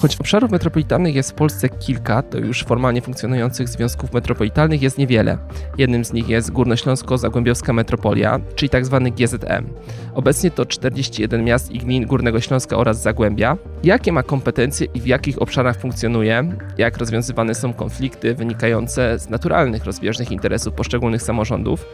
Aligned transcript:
Choć 0.00 0.16
obszarów 0.16 0.50
metropolitalnych 0.50 1.14
jest 1.14 1.30
w 1.30 1.34
Polsce 1.34 1.68
kilka, 1.68 2.22
to 2.22 2.38
już 2.38 2.64
formalnie 2.64 3.02
funkcjonujących 3.02 3.68
związków 3.68 4.12
metropolitalnych 4.12 4.82
jest 4.82 4.98
niewiele. 4.98 5.38
Jednym 5.78 6.04
z 6.04 6.12
nich 6.12 6.28
jest 6.28 6.52
Górnośląsko-Zagłębiowska 6.52 7.72
Metropolia, 7.72 8.40
czyli 8.54 8.70
tzw. 8.70 9.00
Tak 9.04 9.14
GZM. 9.14 9.66
Obecnie 10.14 10.50
to 10.50 10.66
41 10.66 11.44
miast 11.44 11.70
i 11.70 11.78
gmin 11.78 12.06
Górnego 12.06 12.40
Śląska 12.40 12.76
oraz 12.76 13.02
Zagłębia. 13.02 13.56
Jakie 13.84 14.12
ma 14.12 14.22
kompetencje 14.22 14.86
i 14.94 15.00
w 15.00 15.06
jakich 15.06 15.42
obszarach 15.42 15.76
funkcjonuje? 15.80 16.52
Jak 16.78 16.98
rozwiązywane 16.98 17.54
są 17.54 17.72
konflikty 17.72 18.34
wynikające 18.34 19.18
z 19.18 19.28
naturalnych 19.28 19.84
rozbieżnych 19.84 20.30
interesów 20.30 20.74
poszczególnych 20.74 21.22
samorządów? 21.22 21.84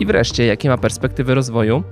I 0.00 0.06
wreszcie, 0.06 0.46
jakie 0.46 0.68
ma 0.68 0.78
perspektywy 0.78 1.34
rozwoju? 1.34 1.82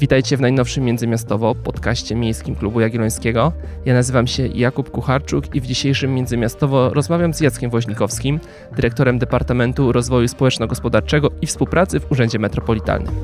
Witajcie 0.00 0.36
w 0.36 0.40
najnowszym 0.40 0.84
Międzymiastowo 0.84 1.54
podcaście 1.54 2.14
Miejskim 2.14 2.56
Klubu 2.56 2.80
Jagiellońskiego. 2.80 3.52
Ja 3.84 3.94
nazywam 3.94 4.26
się 4.26 4.46
Jakub 4.46 4.90
Kucharczuk 4.90 5.54
i 5.54 5.60
w 5.60 5.66
dzisiejszym 5.66 6.14
Międzymiastowo 6.14 6.94
rozmawiam 6.94 7.34
z 7.34 7.40
Jackiem 7.40 7.70
Woźnikowskim, 7.70 8.40
dyrektorem 8.76 9.18
Departamentu 9.18 9.92
Rozwoju 9.92 10.28
Społeczno-Gospodarczego 10.28 11.30
i 11.42 11.46
Współpracy 11.46 12.00
w 12.00 12.12
Urzędzie 12.12 12.38
Metropolitalnym. 12.38 13.14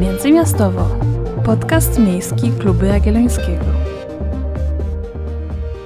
Międzymiastowo. 0.00 0.88
Podcast 1.44 1.98
Miejski 1.98 2.50
Klubu 2.58 2.84
Jagiellońskiego. 2.84 3.83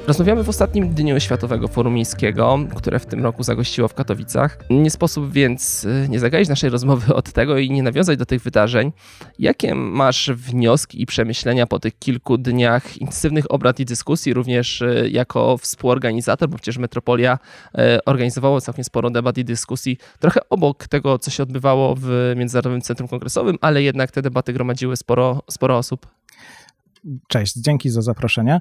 Rozmawiamy 0.09 0.45
w 0.45 0.49
ostatnim 0.49 0.95
dniu 0.95 1.21
Światowego 1.21 1.69
Forum 1.69 1.95
Miejskiego, 1.95 2.59
które 2.77 2.99
w 2.99 3.07
tym 3.07 3.23
roku 3.23 3.43
zagościło 3.43 3.89
w 3.89 3.95
Katowicach. 3.95 4.59
Nie 4.71 4.91
sposób 4.91 5.33
więc 5.33 5.85
y, 5.85 6.07
nie 6.09 6.21
zagaić 6.21 6.49
naszej 6.49 6.71
rozmowy 6.71 7.15
od 7.21 7.33
tego 7.33 7.59
i 7.59 7.71
nie 7.71 7.83
nawiązać 7.83 8.19
do 8.19 8.27
tych 8.27 8.43
wydarzeń. 8.43 8.93
Jakie 9.39 9.75
masz 9.75 10.31
wnioski 10.31 11.03
i 11.03 11.07
przemyślenia 11.07 11.67
po 11.67 11.79
tych 11.79 11.99
kilku 11.99 12.39
dniach 12.39 12.97
intensywnych 12.97 13.51
obrad 13.51 13.81
i 13.81 13.85
dyskusji, 13.85 14.35
również 14.35 14.83
y, 14.83 15.09
jako 15.13 15.59
współorganizator, 15.59 16.49
bo 16.49 16.57
przecież 16.57 16.79
Metropolia 16.79 17.39
y, 17.75 18.05
organizowała 18.05 18.61
całkiem 18.61 18.85
sporo 18.85 19.11
debat 19.11 19.39
i 19.39 19.45
dyskusji, 19.45 19.99
trochę 20.19 20.41
obok 20.51 20.89
tego, 20.89 21.19
co 21.19 21.31
się 21.31 21.43
odbywało 21.43 21.95
w 21.99 22.33
Międzynarodowym 22.37 22.81
Centrum 22.81 23.09
Kongresowym, 23.09 23.57
ale 23.61 23.83
jednak 23.83 24.11
te 24.11 24.23
debaty 24.23 24.53
gromadziły 24.53 24.97
sporo, 24.97 25.43
sporo 25.51 25.79
osób. 25.79 26.07
Cześć, 27.29 27.55
dzięki 27.57 27.91
za 27.91 28.03
zaproszenie. 28.03 28.61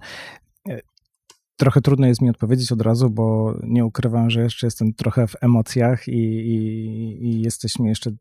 Trochę 1.58 1.81
trudno 1.81 2.08
jest 2.08 2.22
mi 2.22 2.30
odpowiedzieć 2.30 2.72
od 2.72 2.81
razu, 2.81 3.09
bo 3.09 3.55
nie 3.63 3.86
ukrywam, 3.86 4.30
że 4.30 4.41
jeszcze 4.41 4.67
jestem 4.67 4.94
trochę 4.94 5.27
w 5.27 5.36
emocjach 5.41 6.08
i, 6.08 6.11
i, 6.11 7.25
i, 7.25 7.41
jesteśmy 7.41 7.89
jeszcze 7.89 8.09
e, 8.09 8.16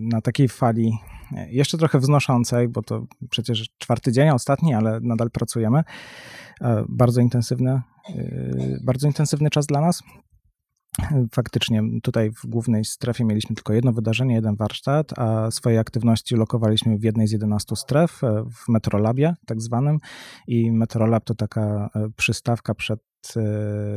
na 0.00 0.20
takiej 0.20 0.48
fali, 0.48 0.92
e, 1.36 1.52
jeszcze 1.52 1.78
trochę 1.78 1.98
wznoszącej, 1.98 2.68
bo 2.68 2.82
to 2.82 3.06
przecież 3.30 3.70
czwarty 3.78 4.12
dzień, 4.12 4.30
ostatni, 4.30 4.74
ale 4.74 5.00
nadal 5.00 5.30
pracujemy. 5.30 5.82
E, 6.60 6.84
bardzo 6.88 7.20
intensywny, 7.20 7.80
bardzo 8.84 9.06
intensywny 9.06 9.50
czas 9.50 9.66
dla 9.66 9.80
nas. 9.80 10.02
Faktycznie 11.32 11.82
tutaj 12.02 12.30
w 12.30 12.46
głównej 12.46 12.84
strefie 12.84 13.24
mieliśmy 13.24 13.56
tylko 13.56 13.72
jedno 13.72 13.92
wydarzenie, 13.92 14.34
jeden 14.34 14.56
warsztat, 14.56 15.18
a 15.18 15.50
swoje 15.50 15.80
aktywności 15.80 16.36
lokowaliśmy 16.36 16.98
w 16.98 17.02
jednej 17.02 17.28
z 17.28 17.32
11 17.32 17.76
stref, 17.76 18.24
e, 18.24 18.44
w 18.50 18.68
Metrolabie 18.68 19.34
tak 19.46 19.60
zwanym. 19.60 19.98
I 20.46 20.72
Metrolab 20.72 21.24
to 21.24 21.34
taka 21.34 21.90
e, 21.94 22.08
przystawka 22.16 22.74
przed 22.74 23.00
e, 23.36 23.42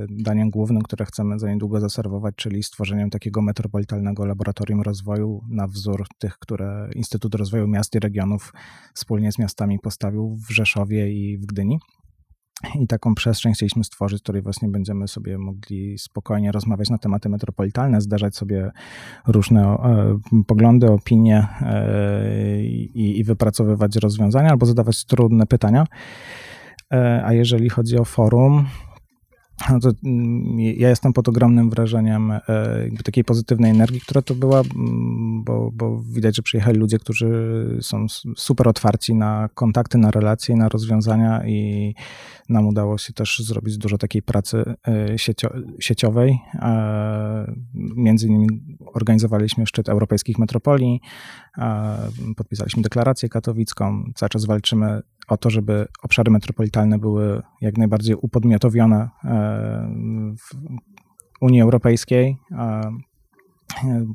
daniem 0.10 0.50
głównym, 0.50 0.82
które 0.82 1.06
chcemy 1.06 1.40
za 1.40 1.50
niedługo 1.50 1.80
zaserwować, 1.80 2.36
czyli 2.36 2.64
stworzeniem 2.64 3.10
takiego 3.10 3.42
metropolitalnego 3.42 4.26
laboratorium 4.26 4.82
rozwoju 4.82 5.42
na 5.50 5.68
wzór 5.68 6.06
tych, 6.20 6.38
które 6.40 6.90
Instytut 6.96 7.36
Rozwoju 7.36 7.68
Miast 7.68 7.96
i 7.96 8.00
Regionów 8.00 8.54
wspólnie 8.94 9.32
z 9.32 9.40
miastami 9.40 9.80
postawił 9.80 10.38
w 10.50 10.54
Rzeszowie 10.54 11.12
i 11.12 11.38
w 11.38 11.46
Gdyni. 11.46 11.80
I 12.82 12.88
taką 12.88 13.16
przestrzeń 13.16 13.54
chcieliśmy 13.54 13.84
stworzyć, 13.84 14.20
w 14.20 14.24
której 14.24 14.42
właśnie 14.42 14.70
będziemy 14.70 15.08
sobie 15.08 15.38
mogli 15.38 15.98
spokojnie 15.98 16.52
rozmawiać 16.52 16.90
na 16.90 16.98
tematy 16.98 17.30
metropolitalne, 17.30 18.02
zdarzać 18.02 18.36
sobie 18.36 18.72
różne 19.28 19.64
e, 19.64 20.20
poglądy, 20.48 20.92
opinie 20.92 21.48
e, 21.62 22.64
i, 22.64 23.20
i 23.20 23.24
wypracowywać 23.24 23.96
rozwiązania 23.96 24.50
albo 24.50 24.66
zadawać 24.66 25.06
trudne 25.06 25.46
pytania. 25.46 25.88
E, 26.94 27.22
a 27.26 27.34
jeżeli 27.34 27.70
chodzi 27.70 27.98
o 27.98 28.06
forum, 28.06 28.66
no 29.70 29.80
to 29.80 29.92
mm, 30.04 30.60
ja 30.60 30.90
jestem 30.90 31.14
pod 31.14 31.30
ogromnym 31.30 31.70
wrażeniem 31.70 32.32
e, 32.32 32.42
takiej 33.04 33.24
pozytywnej 33.24 33.72
energii, 33.72 34.02
która 34.02 34.22
to 34.22 34.36
była, 34.36 34.60
mm, 34.60 35.44
bo, 35.44 35.72
bo 35.74 36.02
widać, 36.02 36.36
że 36.36 36.42
przyjechali 36.42 36.80
ludzie, 36.80 37.00
którzy 37.00 37.30
są 37.82 38.06
super 38.38 38.68
otwarci 38.68 39.16
na 39.16 39.50
kontakty, 39.54 39.98
na 39.98 40.12
relacje, 40.12 40.56
na 40.56 40.70
rozwiązania 40.70 41.48
i 41.48 41.94
nam 42.50 42.68
udało 42.68 42.98
się 42.98 43.14
też 43.14 43.40
zrobić 43.40 43.78
dużo 43.78 43.98
takiej 43.98 44.22
pracy 44.22 44.64
e, 44.88 45.20
siecio 45.20 45.50
sieciowej. 45.80 46.40
Między 47.74 48.28
innymi 48.28 48.48
organizowaliśmy 48.94 49.66
szczyt 49.66 49.90
europejskich 49.90 50.38
metropolii, 50.38 51.02
podpisaliśmy 52.38 52.84
deklarację 52.84 53.30
katowicką, 53.30 54.12
cały 54.16 54.30
czas 54.30 54.46
walczymy 54.46 55.02
o 55.28 55.38
to, 55.38 55.50
żeby 55.50 55.88
obszary 56.04 56.32
metropolitalne 56.32 57.00
były 57.00 57.42
jak 57.62 57.78
najbardziej 57.78 58.16
upodmiotowione 58.16 59.10
e, 59.24 60.30
w 60.38 60.56
Unii 61.42 61.62
Europejskiej, 61.62 62.38
e, 62.52 62.92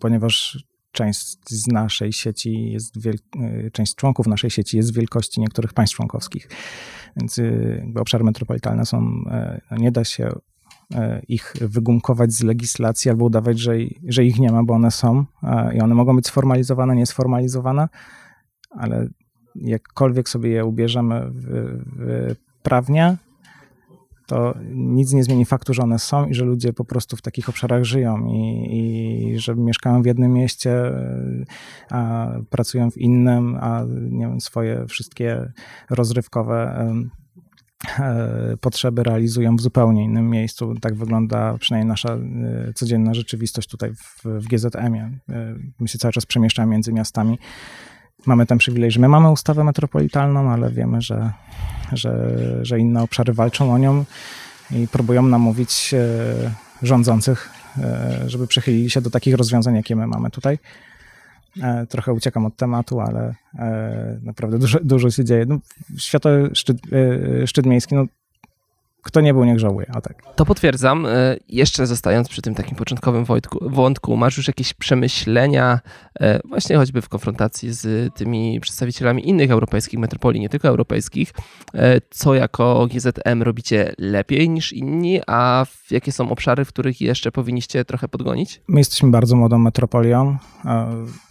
ponieważ 0.00 0.64
część 0.92 1.36
z 1.48 1.66
naszej 1.66 2.12
sieci 2.12 2.70
jest, 2.70 2.94
e, 3.06 3.70
część 3.70 3.94
członków 3.94 4.26
naszej 4.26 4.50
sieci 4.50 4.76
jest 4.76 4.94
wielkości 4.94 5.40
niektórych 5.40 5.72
państw 5.72 5.96
członkowskich. 5.96 6.48
Więc 7.16 7.40
obszary 7.96 8.24
metropolitalne 8.24 8.86
są, 8.86 9.00
no 9.70 9.76
nie 9.76 9.92
da 9.92 10.04
się 10.04 10.30
ich 11.28 11.54
wygumkować 11.60 12.32
z 12.32 12.42
legislacji 12.42 13.10
albo 13.10 13.24
udawać, 13.24 13.58
że, 13.58 13.72
że 14.08 14.24
ich 14.24 14.38
nie 14.38 14.52
ma, 14.52 14.64
bo 14.64 14.74
one 14.74 14.90
są 14.90 15.24
i 15.74 15.80
one 15.80 15.94
mogą 15.94 16.16
być 16.16 16.26
sformalizowane, 16.26 16.96
niesformalizowane, 16.96 17.88
ale 18.70 19.08
jakkolwiek 19.54 20.28
sobie 20.28 20.50
je 20.50 20.64
ubierzemy 20.64 21.30
w, 21.30 21.44
w 21.96 22.36
prawnie, 22.62 23.16
to 24.30 24.54
nic 24.74 25.12
nie 25.12 25.24
zmieni 25.24 25.44
faktu, 25.44 25.74
że 25.74 25.82
one 25.82 25.98
są 25.98 26.26
i 26.26 26.34
że 26.34 26.44
ludzie 26.44 26.72
po 26.72 26.84
prostu 26.84 27.16
w 27.16 27.22
takich 27.22 27.48
obszarach 27.48 27.84
żyją 27.84 28.26
i, 28.26 28.68
i 28.72 29.38
że 29.38 29.54
mieszkają 29.56 30.02
w 30.02 30.06
jednym 30.06 30.32
mieście, 30.32 30.92
a 31.90 32.28
pracują 32.50 32.90
w 32.90 32.98
innym, 32.98 33.58
a 33.60 33.84
nie 34.10 34.26
wiem, 34.26 34.40
swoje 34.40 34.86
wszystkie 34.86 35.52
rozrywkowe 35.90 36.86
e, 37.98 38.56
potrzeby 38.60 39.02
realizują 39.02 39.56
w 39.56 39.60
zupełnie 39.60 40.04
innym 40.04 40.30
miejscu. 40.30 40.74
Tak 40.80 40.94
wygląda 40.94 41.58
przynajmniej 41.58 41.88
nasza 41.88 42.14
e, 42.14 42.18
codzienna 42.74 43.14
rzeczywistość 43.14 43.68
tutaj 43.68 43.94
w, 43.94 44.24
w 44.24 44.46
GZM-ie. 44.46 45.10
E, 45.28 45.54
my 45.80 45.88
się 45.88 45.98
cały 45.98 46.12
czas 46.12 46.26
przemieszczamy 46.26 46.72
między 46.72 46.92
miastami 46.92 47.38
mamy 48.26 48.46
ten 48.46 48.58
przywilej, 48.58 48.90
że 48.90 49.00
my 49.00 49.08
mamy 49.08 49.30
ustawę 49.30 49.64
metropolitalną, 49.64 50.50
ale 50.50 50.70
wiemy, 50.70 51.02
że, 51.02 51.32
że, 51.92 52.38
że 52.62 52.78
inne 52.78 53.02
obszary 53.02 53.32
walczą 53.32 53.72
o 53.72 53.78
nią 53.78 54.04
i 54.70 54.88
próbują 54.88 55.22
namówić 55.22 55.94
e, 55.94 56.54
rządzących, 56.82 57.50
e, 57.78 58.22
żeby 58.26 58.46
przychylili 58.46 58.90
się 58.90 59.00
do 59.00 59.10
takich 59.10 59.34
rozwiązań, 59.34 59.74
jakie 59.74 59.96
my 59.96 60.06
mamy 60.06 60.30
tutaj. 60.30 60.58
E, 61.62 61.86
trochę 61.86 62.12
uciekam 62.12 62.46
od 62.46 62.56
tematu, 62.56 63.00
ale 63.00 63.34
naprawdę 64.22 64.58
dużo, 64.58 64.78
dużo 64.82 65.10
się 65.10 65.24
dzieje. 65.24 65.46
No, 65.46 65.58
Światowy 65.98 66.50
szczyt, 66.54 66.78
szczyt 67.46 67.66
miejski, 67.66 67.94
no, 67.94 68.04
kto 69.02 69.20
nie 69.20 69.34
był, 69.34 69.44
niech 69.44 69.58
żałuje. 69.58 69.86
A 69.94 70.00
tak. 70.00 70.22
To 70.36 70.44
potwierdzam. 70.44 71.06
E, 71.06 71.36
jeszcze 71.48 71.86
zostając 71.86 72.28
przy 72.28 72.42
tym 72.42 72.54
takim 72.54 72.76
początkowym 72.76 73.24
wątku, 73.24 73.58
wątku 73.62 74.16
masz 74.16 74.36
już 74.36 74.48
jakieś 74.48 74.74
przemyślenia, 74.74 75.80
e, 76.20 76.40
właśnie 76.48 76.76
choćby 76.76 77.02
w 77.02 77.08
konfrontacji 77.08 77.72
z 77.72 78.14
tymi 78.14 78.60
przedstawicielami 78.60 79.28
innych 79.28 79.50
europejskich 79.50 80.00
metropolii, 80.00 80.40
nie 80.40 80.48
tylko 80.48 80.68
europejskich, 80.68 81.32
e, 81.74 82.00
co 82.10 82.34
jako 82.34 82.86
GZM 82.86 83.42
robicie 83.42 83.92
lepiej 83.98 84.50
niż 84.50 84.72
inni, 84.72 85.20
a 85.26 85.66
jakie 85.90 86.12
są 86.12 86.30
obszary, 86.30 86.64
w 86.64 86.68
których 86.68 87.00
jeszcze 87.00 87.32
powinniście 87.32 87.84
trochę 87.84 88.08
podgonić? 88.08 88.62
My 88.68 88.80
jesteśmy 88.80 89.10
bardzo 89.10 89.36
młodą 89.36 89.58
metropolią. 89.58 90.36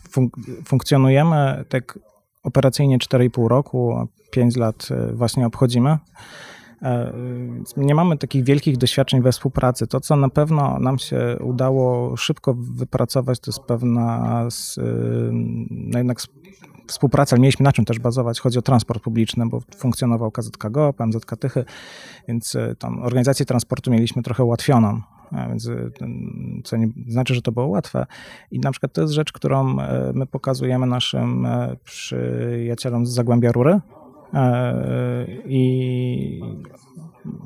Funk 0.09 0.35
funkcjonujemy 0.65 1.65
tak 1.69 1.99
operacyjnie 2.43 2.97
4,5 2.97 3.47
roku, 3.47 4.07
5 4.31 4.55
lat 4.57 4.89
właśnie 5.13 5.45
obchodzimy. 5.45 5.97
E, 6.81 7.13
nie 7.77 7.95
mamy 7.95 8.17
takich 8.17 8.43
wielkich 8.43 8.77
doświadczeń 8.77 9.21
we 9.21 9.31
współpracy. 9.31 9.87
To, 9.87 9.99
co 9.99 10.15
na 10.15 10.29
pewno 10.29 10.79
nam 10.79 10.99
się 10.99 11.37
udało 11.43 12.17
szybko 12.17 12.53
wypracować, 12.53 13.39
to 13.39 13.51
jest 13.51 13.59
pewna 13.59 14.45
no 15.69 15.97
jednak 15.97 16.19
współpraca, 16.87 17.35
ale 17.35 17.41
mieliśmy 17.41 17.63
na 17.63 17.71
czym 17.71 17.85
też 17.85 17.99
bazować. 17.99 18.39
Chodzi 18.39 18.59
o 18.59 18.61
transport 18.61 19.03
publiczny, 19.03 19.49
bo 19.49 19.59
funkcjonował 19.75 20.31
KZK 20.31 20.69
GOP, 20.69 20.99
MZK 20.99 21.37
Tychy, 21.39 21.65
więc 22.27 22.55
e, 22.55 22.75
tam 22.75 23.03
organizację 23.03 23.45
transportu 23.45 23.91
mieliśmy 23.91 24.23
trochę 24.23 24.43
ułatwioną. 24.43 25.01
Więc, 25.49 25.67
e, 25.67 25.89
co 26.63 26.77
nie 26.77 26.87
znaczy, 27.07 27.35
że 27.35 27.41
to 27.41 27.51
było 27.51 27.67
łatwe. 27.67 28.05
I 28.51 28.59
na 28.59 28.71
przykład 28.71 28.93
to 28.93 29.01
jest 29.01 29.13
rzecz, 29.13 29.31
którą 29.31 29.77
my 30.13 30.25
pokazujemy 30.25 30.87
naszym 30.87 31.47
przyjacielom 31.83 33.05
z 33.05 33.09
Zagłębia 33.09 33.51
Rury, 33.51 33.79
E, 33.98 33.98
I 35.45 36.41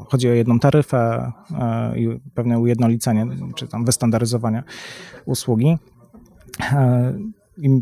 chodzi 0.07 0.29
o 0.29 0.33
jedną 0.33 0.59
taryfę 0.59 1.31
i 1.95 2.19
pewne 2.35 2.59
ujednolicenie, 2.59 3.27
czy 3.55 3.67
tam 3.67 3.85
wystandaryzowanie 3.85 4.63
usługi. 5.25 5.77
I 7.57 7.81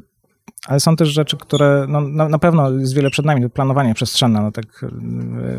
ale 0.68 0.80
są 0.80 0.96
też 0.96 1.10
rzeczy, 1.10 1.38
które 1.38 1.86
no, 1.90 2.02
na, 2.02 2.30
na, 2.30 2.40
pewno 2.40 2.72
jest 2.72 2.96
wiele 2.96 3.10
przed 3.10 3.26
nami, 3.26 3.50
planowanie 3.50 3.94
przestrzenne. 3.94 4.42
No 4.42 4.52
tak, 4.52 4.86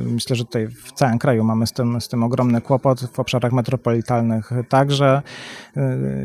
myślę, 0.05 0.37
że 0.37 0.45
tutaj 0.45 0.69
w 0.69 0.93
całym 0.93 1.19
kraju 1.19 1.45
mamy 1.45 1.67
z 1.67 1.73
tym, 1.73 2.01
z 2.01 2.09
tym 2.09 2.23
ogromny 2.23 2.61
kłopot, 2.61 3.01
w 3.01 3.21
obszarach 3.21 3.53
metropolitalnych 3.53 4.51
także 4.69 5.23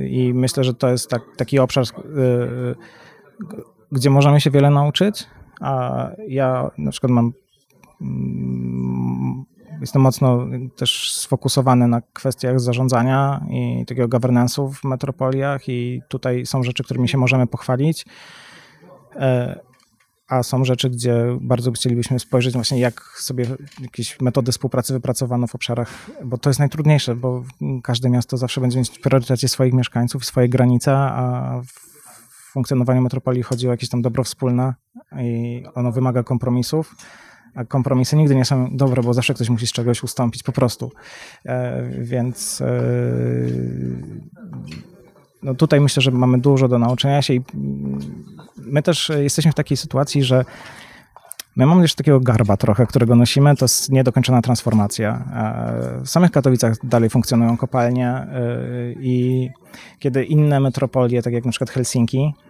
i 0.09 0.33
myślę, 0.33 0.63
że 0.63 0.73
to 0.73 0.89
jest 0.89 1.09
tak, 1.09 1.21
taki 1.37 1.59
obszar, 1.59 1.85
gdzie 3.91 4.09
możemy 4.09 4.41
się 4.41 4.51
wiele 4.51 4.69
nauczyć, 4.69 5.27
a 5.61 6.07
ja 6.27 6.71
na 6.77 6.91
przykład 6.91 7.11
mam 7.11 7.33
mm, 8.01 9.45
jestem 9.81 10.01
mocno 10.01 10.47
też 10.75 11.11
sfokusowany 11.13 11.87
na 11.87 12.01
kwestiach 12.13 12.59
zarządzania 12.59 13.45
i 13.49 13.85
takiego 13.85 14.07
governance'u 14.07 14.73
w 14.73 14.83
metropoliach 14.83 15.69
i 15.69 16.01
tutaj 16.09 16.45
są 16.45 16.63
rzeczy, 16.63 16.83
którymi 16.83 17.09
się 17.09 17.17
możemy 17.17 17.47
pochwalić. 17.47 18.05
E, 19.15 19.59
a 20.27 20.43
są 20.43 20.65
rzeczy, 20.65 20.89
gdzie 20.89 21.37
bardzo 21.41 21.71
chcielibyśmy 21.71 22.19
spojrzeć 22.19 22.53
właśnie, 22.53 22.79
jak 22.79 23.01
sobie 23.01 23.45
jakieś 23.79 24.21
metody 24.21 24.51
współpracy 24.51 24.93
wypracowano 24.93 25.47
w 25.47 25.55
obszarach, 25.55 26.11
bo 26.25 26.37
to 26.37 26.49
jest 26.49 26.59
najtrudniejsze, 26.59 27.15
bo 27.15 27.43
każde 27.83 28.09
miasto 28.09 28.37
zawsze 28.37 28.61
będzie 28.61 28.79
mieć 28.79 28.89
w 28.89 29.47
swoich 29.47 29.73
mieszkańców, 29.73 30.25
swoje 30.25 30.49
granice, 30.49 30.97
a 30.97 31.61
w 31.67 31.96
funkcjonowaniu 32.57 33.01
metropolii 33.01 33.43
chodzi 33.43 33.67
o 33.67 33.71
jakieś 33.71 33.89
tam 33.89 34.01
dobro 34.01 34.23
wspólne 34.23 34.73
i 35.21 35.63
ono 35.75 35.91
wymaga 35.91 36.23
kompromisów. 36.23 36.95
A 37.55 37.65
kompromisy 37.65 38.15
nigdy 38.15 38.35
nie 38.35 38.45
są 38.45 38.77
dobre, 38.77 39.03
bo 39.03 39.13
zawsze 39.13 39.33
ktoś 39.33 39.49
musi 39.49 39.67
z 39.67 39.71
czegoś 39.71 40.03
ustąpić 40.03 40.43
po 40.43 40.51
prostu. 40.51 40.91
E, 41.45 41.83
więc 42.01 42.61
e, 42.61 42.71
no 45.43 45.55
tutaj 45.55 45.81
myślę, 45.81 46.01
że 46.01 46.11
mamy 46.11 46.37
dużo 46.37 46.67
do 46.67 46.79
nauczenia 46.79 47.21
się 47.21 47.33
i 47.33 47.41
my 48.57 48.81
też 48.81 49.11
jesteśmy 49.17 49.51
w 49.51 49.55
takiej 49.55 49.77
sytuacji, 49.77 50.23
że 50.23 50.45
My 51.57 51.65
mamy 51.65 51.81
jeszcze 51.81 51.97
takiego 51.97 52.19
garba 52.19 52.57
trochę, 52.57 52.85
którego 52.85 53.15
nosimy, 53.15 53.55
to 53.55 53.65
jest 53.65 53.91
niedokończona 53.91 54.41
transformacja. 54.41 55.25
W 56.03 56.09
samych 56.09 56.31
Katowicach 56.31 56.85
dalej 56.85 57.09
funkcjonują 57.09 57.57
kopalnie 57.57 58.09
e, 58.09 58.27
i 58.99 59.49
kiedy 59.99 60.23
inne 60.23 60.59
metropolie, 60.59 61.21
tak 61.21 61.33
jak 61.33 61.45
na 61.45 61.51
przykład 61.51 61.69
Helsinki, 61.69 62.33
e, 62.43 62.46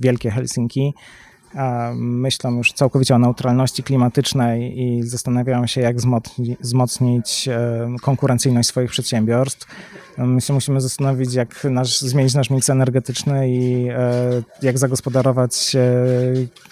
wielkie 0.00 0.30
Helsinki, 0.30 0.94
myślą 1.94 2.56
już 2.56 2.72
całkowicie 2.72 3.14
o 3.14 3.18
neutralności 3.18 3.82
klimatycznej 3.82 4.82
i 4.82 5.02
zastanawiają 5.02 5.66
się, 5.66 5.80
jak 5.80 5.96
wzmocnić 6.60 7.48
e, 7.48 7.88
konkurencyjność 8.02 8.68
swoich 8.68 8.90
przedsiębiorstw. 8.90 9.66
My 10.18 10.40
się 10.40 10.52
musimy 10.52 10.80
zastanowić, 10.80 11.34
jak 11.34 11.64
nasz, 11.64 12.00
zmienić 12.00 12.34
nasz 12.34 12.50
miks 12.50 12.70
energetyczny 12.70 13.50
i 13.50 13.88
e, 13.88 14.42
jak 14.62 14.78
zagospodarować 14.78 15.76
e, 15.76 15.80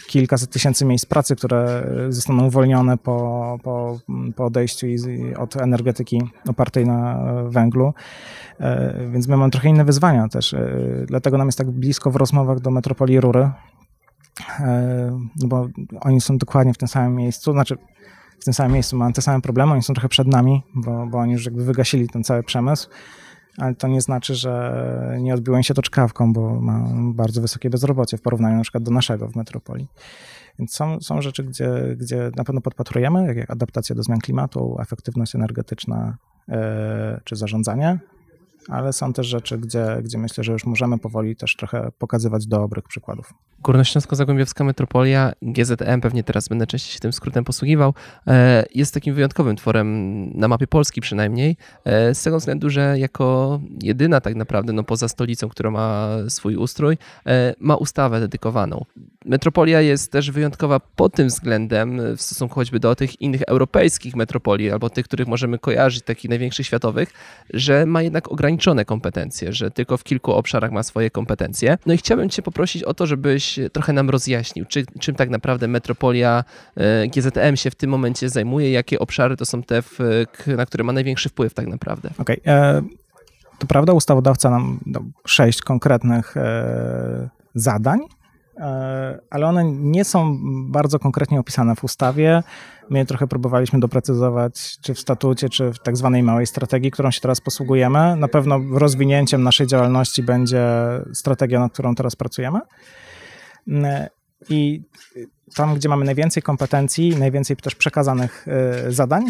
kilkaset 0.06 0.50
tysięcy 0.50 0.84
miejsc 0.84 1.06
pracy, 1.06 1.36
które 1.36 1.86
zostaną 2.08 2.46
uwolnione 2.46 2.98
po, 2.98 3.58
po, 3.62 3.98
po 4.36 4.44
odejściu 4.44 4.86
od 5.38 5.56
energetyki 5.56 6.22
opartej 6.48 6.86
na 6.86 7.24
węglu. 7.48 7.94
Więc 9.12 9.28
my 9.28 9.36
mamy 9.36 9.50
trochę 9.50 9.68
inne 9.68 9.84
wyzwania 9.84 10.28
też. 10.28 10.54
Dlatego 11.06 11.38
nam 11.38 11.48
jest 11.48 11.58
tak 11.58 11.70
blisko 11.70 12.10
w 12.10 12.16
rozmowach 12.16 12.60
do 12.60 12.70
metropolii 12.70 13.20
Rury, 13.20 13.50
E, 13.50 13.75
no 15.36 15.48
bo 15.48 15.68
oni 16.00 16.20
są 16.20 16.38
dokładnie 16.38 16.74
w 16.74 16.78
tym 16.78 16.88
samym 16.88 17.14
miejscu, 17.14 17.52
znaczy 17.52 17.76
w 18.40 18.44
tym 18.44 18.54
samym 18.54 18.72
miejscu 18.72 18.96
mają 18.96 19.12
te 19.12 19.22
same 19.22 19.40
problemy, 19.40 19.72
oni 19.72 19.82
są 19.82 19.94
trochę 19.94 20.08
przed 20.08 20.28
nami, 20.28 20.62
bo, 20.74 21.06
bo 21.06 21.18
oni 21.18 21.32
już 21.32 21.44
jakby 21.44 21.64
wygasili 21.64 22.08
ten 22.08 22.24
cały 22.24 22.42
przemysł, 22.42 22.88
ale 23.58 23.74
to 23.74 23.88
nie 23.88 24.00
znaczy, 24.00 24.34
że 24.34 25.16
nie 25.20 25.34
odbiło 25.34 25.56
im 25.56 25.62
się 25.62 25.74
to 25.74 25.82
czkawką, 25.82 26.32
bo 26.32 26.60
mają 26.60 27.12
bardzo 27.14 27.40
wysokie 27.40 27.70
bezrobocie 27.70 28.16
w 28.16 28.22
porównaniu 28.22 28.56
na 28.56 28.62
przykład 28.62 28.82
do 28.82 28.90
naszego 28.90 29.28
w 29.28 29.36
metropolii. 29.36 29.88
Więc 30.58 30.74
są, 30.74 31.00
są 31.00 31.22
rzeczy, 31.22 31.44
gdzie, 31.44 31.96
gdzie 31.96 32.30
na 32.36 32.44
pewno 32.44 32.60
podpatrujemy, 32.60 33.34
jak 33.34 33.50
adaptacja 33.50 33.96
do 33.96 34.02
zmian 34.02 34.18
klimatu, 34.18 34.76
efektywność 34.80 35.34
energetyczna 35.34 36.16
yy, 36.48 36.56
czy 37.24 37.36
zarządzanie, 37.36 37.98
ale 38.68 38.92
są 38.92 39.12
też 39.12 39.26
rzeczy, 39.26 39.58
gdzie, 39.58 39.98
gdzie 40.02 40.18
myślę, 40.18 40.44
że 40.44 40.52
już 40.52 40.66
możemy 40.66 40.98
powoli 40.98 41.36
też 41.36 41.56
trochę 41.56 41.90
pokazywać 41.98 42.46
dobrych 42.46 42.84
przykładów. 42.84 43.34
Górnośląsko-Zagłębiowska 43.62 44.64
Metropolia, 44.64 45.32
GZM, 45.42 46.00
pewnie 46.02 46.24
teraz 46.24 46.48
będę 46.48 46.66
częściej 46.66 46.92
się 46.92 47.00
tym 47.00 47.12
skrótem 47.12 47.44
posługiwał, 47.44 47.94
e, 48.26 48.64
jest 48.74 48.94
takim 48.94 49.14
wyjątkowym 49.14 49.56
tworem 49.56 50.30
na 50.38 50.48
mapie 50.48 50.66
Polski 50.66 51.00
przynajmniej, 51.00 51.56
e, 51.84 52.14
z 52.14 52.22
tego 52.22 52.38
względu, 52.38 52.70
że 52.70 52.98
jako 52.98 53.60
jedyna 53.82 54.20
tak 54.20 54.34
naprawdę, 54.34 54.72
no 54.72 54.84
poza 54.84 55.08
stolicą, 55.08 55.48
która 55.48 55.70
ma 55.70 56.08
swój 56.28 56.56
ustrój, 56.56 56.98
e, 57.26 57.54
ma 57.60 57.76
ustawę 57.76 58.20
dedykowaną. 58.20 58.84
Metropolia 59.26 59.80
jest 59.80 60.12
też 60.12 60.30
wyjątkowa 60.30 60.80
pod 60.80 61.14
tym 61.14 61.28
względem 61.28 62.16
w 62.16 62.22
stosunku 62.22 62.54
choćby 62.54 62.80
do 62.80 62.94
tych 62.94 63.20
innych 63.20 63.42
europejskich 63.42 64.16
metropolii, 64.16 64.70
albo 64.70 64.90
tych, 64.90 65.04
których 65.04 65.28
możemy 65.28 65.58
kojarzyć, 65.58 66.04
takich 66.04 66.30
największych 66.30 66.66
światowych, 66.66 67.12
że 67.54 67.86
ma 67.86 68.02
jednak 68.02 68.32
ograniczone 68.32 68.84
kompetencje, 68.84 69.52
że 69.52 69.70
tylko 69.70 69.96
w 69.96 70.04
kilku 70.04 70.32
obszarach 70.32 70.72
ma 70.72 70.82
swoje 70.82 71.10
kompetencje. 71.10 71.78
No 71.86 71.94
i 71.94 71.96
chciałbym 71.96 72.28
Cię 72.28 72.42
poprosić 72.42 72.82
o 72.82 72.94
to, 72.94 73.06
żebyś 73.06 73.58
trochę 73.72 73.92
nam 73.92 74.10
rozjaśnił, 74.10 74.64
czy, 74.64 74.84
czym 75.00 75.14
tak 75.14 75.30
naprawdę 75.30 75.68
metropolia 75.68 76.44
e, 76.76 77.08
GZM 77.08 77.56
się 77.56 77.70
w 77.70 77.74
tym 77.74 77.90
momencie 77.90 78.28
zajmuje, 78.28 78.70
jakie 78.70 78.98
obszary 78.98 79.36
to 79.36 79.46
są 79.46 79.62
te, 79.62 79.82
na 80.56 80.66
które 80.66 80.84
ma 80.84 80.92
największy 80.92 81.28
wpływ 81.28 81.54
tak 81.54 81.66
naprawdę. 81.66 82.10
Okej. 82.18 82.40
Okay. 82.40 82.54
E, 82.54 82.82
to 83.58 83.66
prawda, 83.66 83.92
ustawodawca 83.92 84.50
nam 84.50 84.78
sześć 85.26 85.62
konkretnych 85.62 86.36
e, 86.36 87.28
zadań, 87.54 88.00
ale 89.30 89.46
one 89.46 89.64
nie 89.64 90.04
są 90.04 90.38
bardzo 90.70 90.98
konkretnie 90.98 91.40
opisane 91.40 91.76
w 91.76 91.84
ustawie. 91.84 92.42
My 92.90 93.06
trochę 93.06 93.26
próbowaliśmy 93.26 93.80
doprecyzować, 93.80 94.78
czy 94.82 94.94
w 94.94 95.00
statucie, 95.00 95.48
czy 95.48 95.72
w 95.72 95.78
tak 95.78 95.96
zwanej 95.96 96.22
małej 96.22 96.46
strategii, 96.46 96.90
którą 96.90 97.10
się 97.10 97.20
teraz 97.20 97.40
posługujemy. 97.40 98.16
Na 98.16 98.28
pewno 98.28 98.60
rozwinięciem 98.72 99.42
naszej 99.42 99.66
działalności 99.66 100.22
będzie 100.22 100.66
strategia, 101.14 101.60
nad 101.60 101.72
którą 101.72 101.94
teraz 101.94 102.16
pracujemy. 102.16 102.60
I 104.48 104.82
tam, 105.54 105.74
gdzie 105.74 105.88
mamy 105.88 106.04
najwięcej 106.04 106.42
kompetencji, 106.42 107.16
najwięcej 107.16 107.56
też 107.56 107.74
przekazanych 107.74 108.46
y, 108.86 108.92
zadań, 108.92 109.24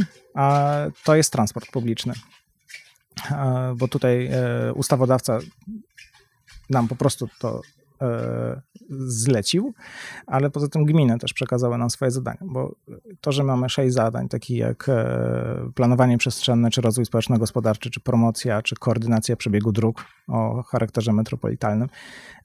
to 1.04 1.16
jest 1.16 1.32
transport 1.32 1.70
publiczny. 1.70 2.12
Bo 3.76 3.88
tutaj 3.88 4.30
ustawodawca 4.74 5.38
nam 6.70 6.88
po 6.88 6.96
prostu 6.96 7.28
to 7.38 7.60
E, 7.60 7.75
zlecił, 8.98 9.74
ale 10.26 10.50
poza 10.50 10.68
tym 10.68 10.84
gminy 10.84 11.18
też 11.18 11.32
przekazały 11.32 11.78
nam 11.78 11.90
swoje 11.90 12.10
zadania, 12.10 12.40
bo 12.40 12.74
to, 13.20 13.32
że 13.32 13.44
mamy 13.44 13.68
sześć 13.68 13.94
zadań, 13.94 14.28
takich 14.28 14.58
jak 14.58 14.88
e, 14.88 15.70
planowanie 15.74 16.18
przestrzenne, 16.18 16.70
czy 16.70 16.80
rozwój 16.80 17.06
społeczno-gospodarczy, 17.06 17.90
czy 17.90 18.00
promocja, 18.00 18.62
czy 18.62 18.76
koordynacja 18.76 19.36
przebiegu 19.36 19.72
dróg 19.72 20.04
o 20.28 20.62
charakterze 20.62 21.12
metropolitalnym, 21.12 21.88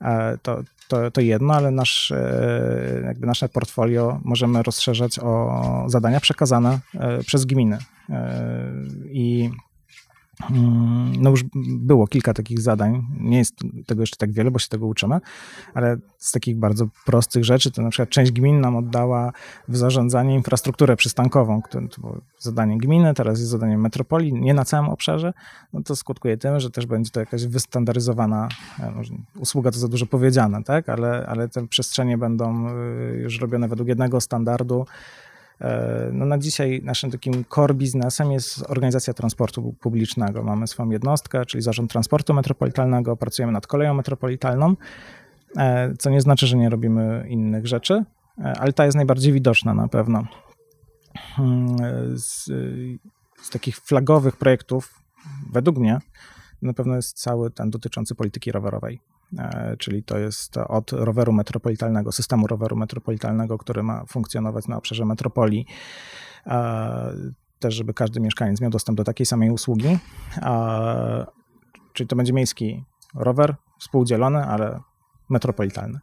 e, 0.01 0.37
to, 0.41 0.63
to, 0.87 1.11
to 1.11 1.21
jedno, 1.21 1.53
ale 1.53 1.71
nasz, 1.71 2.13
jakby 3.03 3.27
nasze 3.27 3.49
portfolio 3.49 4.19
możemy 4.23 4.63
rozszerzać 4.63 5.19
o 5.19 5.85
zadania 5.87 6.19
przekazane 6.19 6.79
przez 7.25 7.45
gminy. 7.45 7.77
I 9.05 9.49
no 11.19 11.29
już 11.29 11.43
było 11.77 12.07
kilka 12.07 12.33
takich 12.33 12.59
zadań. 12.59 13.05
Nie 13.19 13.37
jest 13.37 13.55
tego 13.85 14.01
jeszcze 14.01 14.17
tak 14.17 14.31
wiele, 14.31 14.51
bo 14.51 14.59
się 14.59 14.67
tego 14.67 14.87
uczymy, 14.87 15.19
ale 15.73 15.97
z 16.17 16.31
takich 16.31 16.57
bardzo 16.57 16.87
prostych 17.05 17.45
rzeczy, 17.45 17.71
to 17.71 17.81
na 17.81 17.89
przykład 17.89 18.09
część 18.09 18.31
gmin 18.31 18.61
nam 18.61 18.75
oddała 18.75 19.31
w 19.67 19.77
zarządzanie 19.77 20.35
infrastrukturę 20.35 20.95
przystankową, 20.95 21.61
które 21.61 21.87
to 21.87 22.01
było 22.01 22.17
zadanie 22.39 22.77
gminy, 22.77 23.13
teraz 23.13 23.39
jest 23.39 23.51
zadanie 23.51 23.77
metropolii, 23.77 24.33
nie 24.33 24.53
na 24.53 24.65
całym 24.65 24.89
obszarze, 24.89 25.33
no 25.73 25.83
to 25.83 25.95
skutkuje 25.95 26.37
tym, 26.37 26.59
że 26.59 26.71
też 26.71 26.85
będzie 26.85 27.11
to 27.11 27.19
jakaś 27.19 27.45
wystandaryzowana, 27.45 28.49
e, 28.79 28.93
usługa 29.39 29.71
to 29.71 29.79
za 29.79 29.87
dużo 29.87 30.05
powiedziane, 30.05 30.63
tak, 30.63 30.89
ale, 30.89 31.25
ale 31.27 31.49
te 31.49 31.67
przestrzenie 31.67 32.17
będą 32.17 32.67
e, 32.67 32.71
już 33.15 33.39
robione 33.39 33.67
według 33.67 33.89
jednego 33.89 34.21
standardu, 34.21 34.85
no 36.13 36.25
na 36.25 36.37
dzisiaj 36.37 36.81
naszym 36.83 37.11
takim 37.11 37.45
core 37.55 37.73
biznesem 37.73 38.31
jest 38.31 38.69
organizacja 38.69 39.13
transportu 39.13 39.75
publicznego. 39.79 40.43
Mamy 40.43 40.67
swoją 40.67 40.89
jednostkę, 40.89 41.45
czyli 41.45 41.61
Zarząd 41.61 41.91
Transportu 41.91 42.33
Metropolitalnego, 42.33 43.17
pracujemy 43.17 43.51
nad 43.53 43.67
koleją 43.67 43.93
metropolitalną, 43.93 44.75
e, 45.57 45.93
co 45.99 46.09
nie 46.09 46.21
znaczy, 46.21 46.47
że 46.47 46.57
nie 46.57 46.69
robimy 46.69 47.25
innych 47.29 47.67
rzeczy, 47.67 48.03
e, 48.37 48.53
ale 48.59 48.73
ta 48.73 48.85
jest 48.85 48.95
najbardziej 48.95 49.33
widoczna 49.33 49.73
na 49.73 49.87
pewno. 49.87 50.23
Hmm, 51.17 51.77
z, 52.17 52.45
z 53.41 53.49
takich 53.51 53.77
flagowych 53.77 54.37
projektów, 54.37 55.01
według 55.51 55.77
mnie, 55.77 55.99
na 56.61 56.73
pewno 56.73 56.95
jest 56.95 57.19
cały 57.19 57.51
ten 57.51 57.69
dotyczący 57.69 58.15
polityki 58.15 58.51
rowerowej. 58.51 58.99
E, 59.39 59.75
czyli 59.77 60.03
to 60.03 60.17
jest 60.17 60.57
od 60.57 60.91
roweru 60.91 61.33
metropolitalnego, 61.33 62.11
systemu 62.11 62.47
roweru 62.47 62.75
metropolitalnego, 62.75 63.57
który 63.57 63.83
ma 63.83 64.05
funkcjonować 64.05 64.67
na 64.67 64.77
obszarze 64.77 65.05
metropolii. 65.05 65.65
E, 66.47 67.13
też, 67.59 67.75
żeby 67.75 67.93
każdy 67.93 68.19
mieszkaniec 68.19 68.61
miał 68.61 68.71
dostęp 68.71 68.97
do 68.97 69.03
takiej 69.03 69.25
samej 69.25 69.49
usługi. 69.49 69.97
Czyli 71.93 72.07
to 72.07 72.15
będzie 72.15 72.33
miejski 72.33 72.83
rower, 73.15 73.55
współdzielony, 73.79 74.45
ale 74.45 74.79
metropolitalny. 75.29 75.99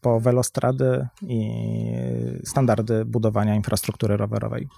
Po 0.00 0.20
welostrady 0.20 1.08
i 1.22 1.50
standardy 2.44 3.04
budowania 3.04 3.54
infrastruktury 3.54 4.16
rowerowej. 4.16 4.68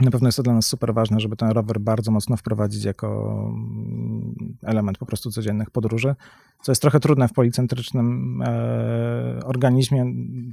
Na 0.00 0.10
pewno 0.10 0.28
jest 0.28 0.36
to 0.36 0.42
dla 0.42 0.54
nas 0.54 0.66
super 0.66 0.94
ważne, 0.94 1.20
żeby 1.20 1.36
ten 1.36 1.50
rower 1.50 1.80
bardzo 1.80 2.10
mocno 2.10 2.36
wprowadzić 2.36 2.84
jako 2.84 3.32
mm, 3.48 4.56
element 4.62 4.98
po 4.98 5.06
prostu 5.06 5.30
codziennych 5.30 5.70
podróży, 5.70 6.14
co 6.62 6.72
jest 6.72 6.82
trochę 6.82 7.00
trudne 7.00 7.28
w 7.28 7.32
policentrycznym 7.32 8.42
e, 8.42 9.40
organizmie, 9.44 10.04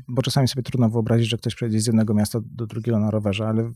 bo 0.08 0.22
czasami 0.22 0.48
sobie 0.48 0.64
trudno 0.64 0.90
wyobrazić, 0.90 1.30
że 1.30 1.38
ktoś 1.38 1.56
przejdzie 1.56 1.80
z 1.80 1.88
jednego 1.88 2.14
miasta 2.14 2.40
do 2.46 2.68
drugiego 2.68 3.00
na 3.00 3.12
rowerze, 3.12 3.48
ale 3.48 3.72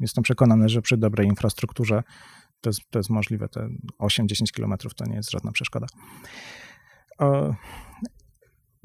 jestem 0.00 0.24
przekonany, 0.24 0.68
że 0.68 0.82
przy 0.82 0.96
dobrej 0.96 1.28
infrastrukturze 1.28 2.02
to 2.60 2.70
jest, 2.70 2.80
to 2.90 2.98
jest 2.98 3.10
możliwe. 3.10 3.48
Te 3.48 3.68
8-10 4.00 4.44
kilometrów 4.52 4.94
to 4.94 5.04
nie 5.04 5.16
jest 5.16 5.30
żadna 5.30 5.52
przeszkoda. 5.52 5.86
O, 7.18 7.54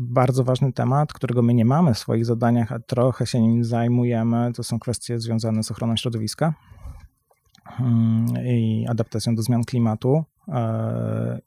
bardzo 0.01 0.43
ważny 0.43 0.73
temat, 0.73 1.13
którego 1.13 1.41
my 1.41 1.53
nie 1.53 1.65
mamy 1.65 1.93
w 1.93 1.99
swoich 1.99 2.25
zadaniach, 2.25 2.71
a 2.71 2.79
trochę 2.79 3.25
się 3.25 3.41
nim 3.41 3.63
zajmujemy, 3.63 4.51
to 4.55 4.63
są 4.63 4.79
kwestie 4.79 5.19
związane 5.19 5.63
z 5.63 5.71
ochroną 5.71 5.97
środowiska 5.97 6.53
mm, 7.79 8.25
i 8.45 8.85
adaptacją 8.89 9.35
do 9.35 9.41
zmian 9.41 9.63
klimatu. 9.63 10.23
E, 10.47 11.39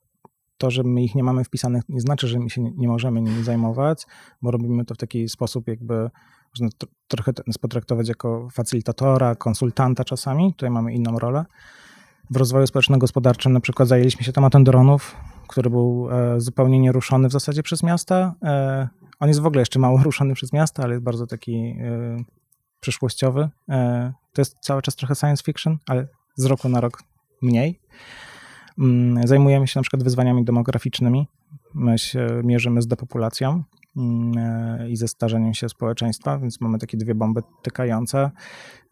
to, 0.58 0.70
że 0.70 0.82
my 0.82 1.02
ich 1.02 1.14
nie 1.14 1.25
mamy 1.25 1.44
wpisanych, 1.44 1.82
nie 1.88 2.00
znaczy, 2.00 2.28
że 2.28 2.38
my 2.38 2.50
się 2.50 2.62
nie 2.62 2.88
możemy 2.88 3.20
nimi 3.20 3.44
zajmować, 3.44 4.06
bo 4.42 4.50
robimy 4.50 4.84
to 4.84 4.94
w 4.94 4.99
taki 4.99 5.28
sposób, 5.28 5.68
jakby 5.68 6.11
można 6.54 6.68
trochę 7.08 7.32
nas 7.46 7.58
potraktować 7.58 8.08
jako 8.08 8.49
facylitatora, 8.50 9.34
konsultanta 9.34 10.04
czasami. 10.04 10.52
Tutaj 10.52 10.70
mamy 10.70 10.94
inną 10.94 11.18
rolę. 11.18 11.44
W 12.30 12.37
rozwoju 12.37 12.66
społeczno-gospodarczym 12.66 13.52
na 13.52 13.61
przykład 13.61 13.88
zajęliśmy 13.88 14.25
się 14.25 14.32
tematem 14.32 14.64
dronów, 14.64 15.16
który 15.49 15.71
był 15.71 16.09
e, 16.11 16.41
zupełnie 16.41 16.79
nieruszony 16.79 17.29
w 17.29 17.33
zasadzie 17.33 17.63
przez 17.63 17.83
miasta. 17.83 18.35
E, 18.43 18.89
on 19.21 19.29
jest 19.29 19.41
w 19.41 19.47
ogóle 19.47 19.61
jeszcze 19.63 19.79
mało 19.79 20.03
ruszony 20.03 20.35
przez 20.35 20.53
miasta, 20.53 20.83
ale 20.83 20.93
jest 20.93 21.05
bardzo 21.05 21.27
taki 21.27 21.55
e, 21.55 22.17
przyszłościowy. 22.81 23.49
To 24.33 24.41
jest 24.41 24.57
cały 24.61 24.83
czas 24.83 24.97
trochę 24.97 25.15
science 25.15 25.43
fiction, 25.43 25.79
ale 25.87 26.09
z 26.37 26.45
roku 26.45 26.69
na 26.69 26.81
rok 26.81 27.03
mniej. 27.43 27.81
Mm, 28.79 29.27
zajmujemy 29.27 29.67
się 29.69 29.81
na 29.81 29.83
przykład 29.83 30.03
wyzwaniami 30.03 30.45
demograficznymi. 30.45 31.29
My 31.75 31.99
się 31.99 32.41
mierzymy 32.45 32.83
z 32.83 32.87
depopulacją 32.87 33.63
i 34.89 34.97
ze 34.97 35.09
starzeniem 35.09 35.55
się 35.55 35.69
społeczeństwa, 35.69 36.39
więc 36.39 36.61
mamy 36.61 36.79
takie 36.79 36.97
dwie 36.97 37.15
bomby 37.15 37.43
tykające, 37.63 38.31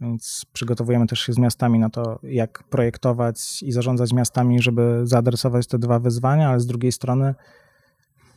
więc 0.00 0.46
przygotowujemy 0.52 1.06
też 1.06 1.20
się 1.20 1.32
z 1.32 1.38
miastami 1.38 1.78
na 1.78 1.90
to, 1.90 2.18
jak 2.22 2.62
projektować 2.62 3.62
i 3.62 3.72
zarządzać 3.72 4.12
miastami, 4.12 4.62
żeby 4.62 5.00
zaadresować 5.04 5.66
te 5.66 5.78
dwa 5.78 5.98
wyzwania, 5.98 6.48
ale 6.48 6.60
z 6.60 6.66
drugiej 6.66 6.92
strony 6.92 7.34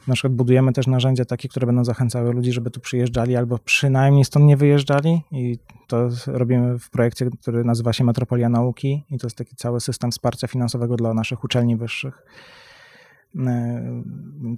na 0.07 0.13
przykład 0.13 0.33
budujemy 0.33 0.73
też 0.73 0.87
narzędzia 0.87 1.25
takie, 1.25 1.49
które 1.49 1.65
będą 1.65 1.85
zachęcały 1.85 2.33
ludzi, 2.33 2.51
żeby 2.51 2.71
tu 2.71 2.79
przyjeżdżali 2.79 3.35
albo 3.35 3.59
przynajmniej 3.59 4.25
stąd 4.25 4.45
nie 4.45 4.57
wyjeżdżali 4.57 5.21
i 5.31 5.57
to 5.87 6.09
robimy 6.27 6.79
w 6.79 6.89
projekcie, 6.89 7.29
który 7.41 7.63
nazywa 7.63 7.93
się 7.93 8.03
Metropolia 8.03 8.49
Nauki 8.49 9.03
i 9.09 9.17
to 9.17 9.27
jest 9.27 9.37
taki 9.37 9.55
cały 9.55 9.81
system 9.81 10.11
wsparcia 10.11 10.47
finansowego 10.47 10.95
dla 10.95 11.13
naszych 11.13 11.43
uczelni 11.43 11.77
wyższych. 11.77 12.23
E, 12.23 12.74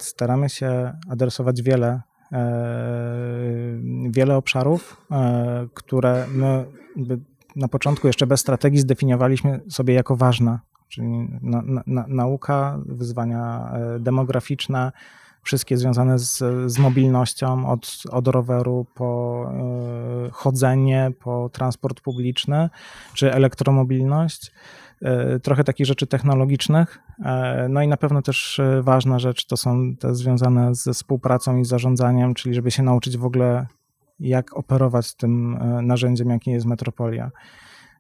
staramy 0.02 0.50
się 0.50 0.94
adresować 1.10 1.62
wiele, 1.62 2.02
e, 2.32 2.42
wiele 4.10 4.36
obszarów, 4.36 5.06
e, 5.12 5.68
które 5.74 6.26
my 6.32 6.66
na 7.56 7.68
początku 7.68 8.08
jeszcze 8.08 8.28
bez 8.28 8.40
strategii 8.40 8.80
zdefiniowaliśmy 8.80 9.62
sobie 9.70 9.94
jako 9.94 10.16
ważne, 10.16 10.60
czyli 10.88 11.30
na, 11.42 11.64
na, 11.88 12.06
nauka, 12.08 12.80
wyzwania 12.86 13.72
demograficzne, 14.00 14.92
wszystkie 15.48 15.78
związane 15.78 16.20
z, 16.20 16.44
z 16.72 16.80
mobilnością, 16.80 17.70
od, 17.70 18.04
od 18.12 18.28
roweru 18.28 18.86
po 18.94 19.52
chodzenie, 20.32 21.12
po 21.20 21.50
transport 21.50 22.02
publiczny, 22.02 22.70
czy 23.14 23.34
elektromobilność. 23.34 24.52
E, 25.02 25.40
trochę 25.40 25.64
takich 25.64 25.86
rzeczy 25.86 26.08
technologicznych. 26.08 27.00
E, 27.26 27.68
no 27.70 27.82
i 27.82 27.88
na 27.88 27.98
pewno 27.98 28.22
też 28.22 28.62
ważna 28.82 29.20
rzecz 29.20 29.46
to 29.46 29.58
są 29.58 29.96
te 29.96 30.16
związane 30.16 30.76
ze 30.76 30.94
współpracą 30.94 31.58
i 31.58 31.66
zarządzaniem, 31.66 32.34
czyli 32.34 32.56
żeby 32.56 32.72
się 32.72 32.84
nauczyć 32.84 33.18
w 33.18 33.26
ogóle, 33.26 33.68
jak 34.20 34.58
operować 34.58 35.14
tym 35.14 35.60
narzędziem, 35.82 36.30
jakim 36.30 36.54
jest 36.54 36.66
Metropolia. 36.66 37.32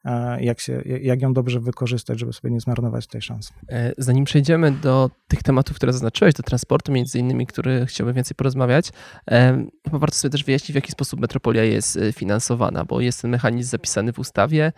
E, 0.08 0.44
jak, 0.44 0.60
się, 0.60 0.82
jak 1.02 1.22
ją 1.22 1.34
dobrze 1.34 1.60
wykorzystać, 1.60 2.20
żeby 2.20 2.34
sobie 2.34 2.52
nie 2.52 2.60
zmarnować 2.60 3.08
tej 3.08 3.22
szansy. 3.22 3.54
E, 3.70 3.94
zanim 3.98 4.26
przejdziemy 4.26 4.72
do 4.72 5.10
tych 5.28 5.44
tematów, 5.44 5.76
które 5.76 5.94
zaznaczyłeś, 5.94 6.34
do 6.34 6.44
transportu 6.44 6.92
między 6.92 7.20
innymi, 7.20 7.48
który 7.48 7.86
chciałbym 7.86 8.16
więcej 8.16 8.36
porozmawiać, 8.36 8.92
e, 9.32 9.66
chyba 9.86 10.00
warto 10.00 10.16
sobie 10.16 10.32
też 10.32 10.44
wyjaśnić, 10.44 10.72
w 10.72 10.76
jaki 10.76 10.92
sposób 10.92 11.20
Metropolia 11.20 11.64
jest 11.64 12.00
finansowana, 12.14 12.86
bo 12.86 13.02
jest 13.02 13.22
ten 13.22 13.32
mechanizm 13.32 13.70
zapisany 13.70 14.14
w 14.14 14.20
ustawie, 14.20 14.72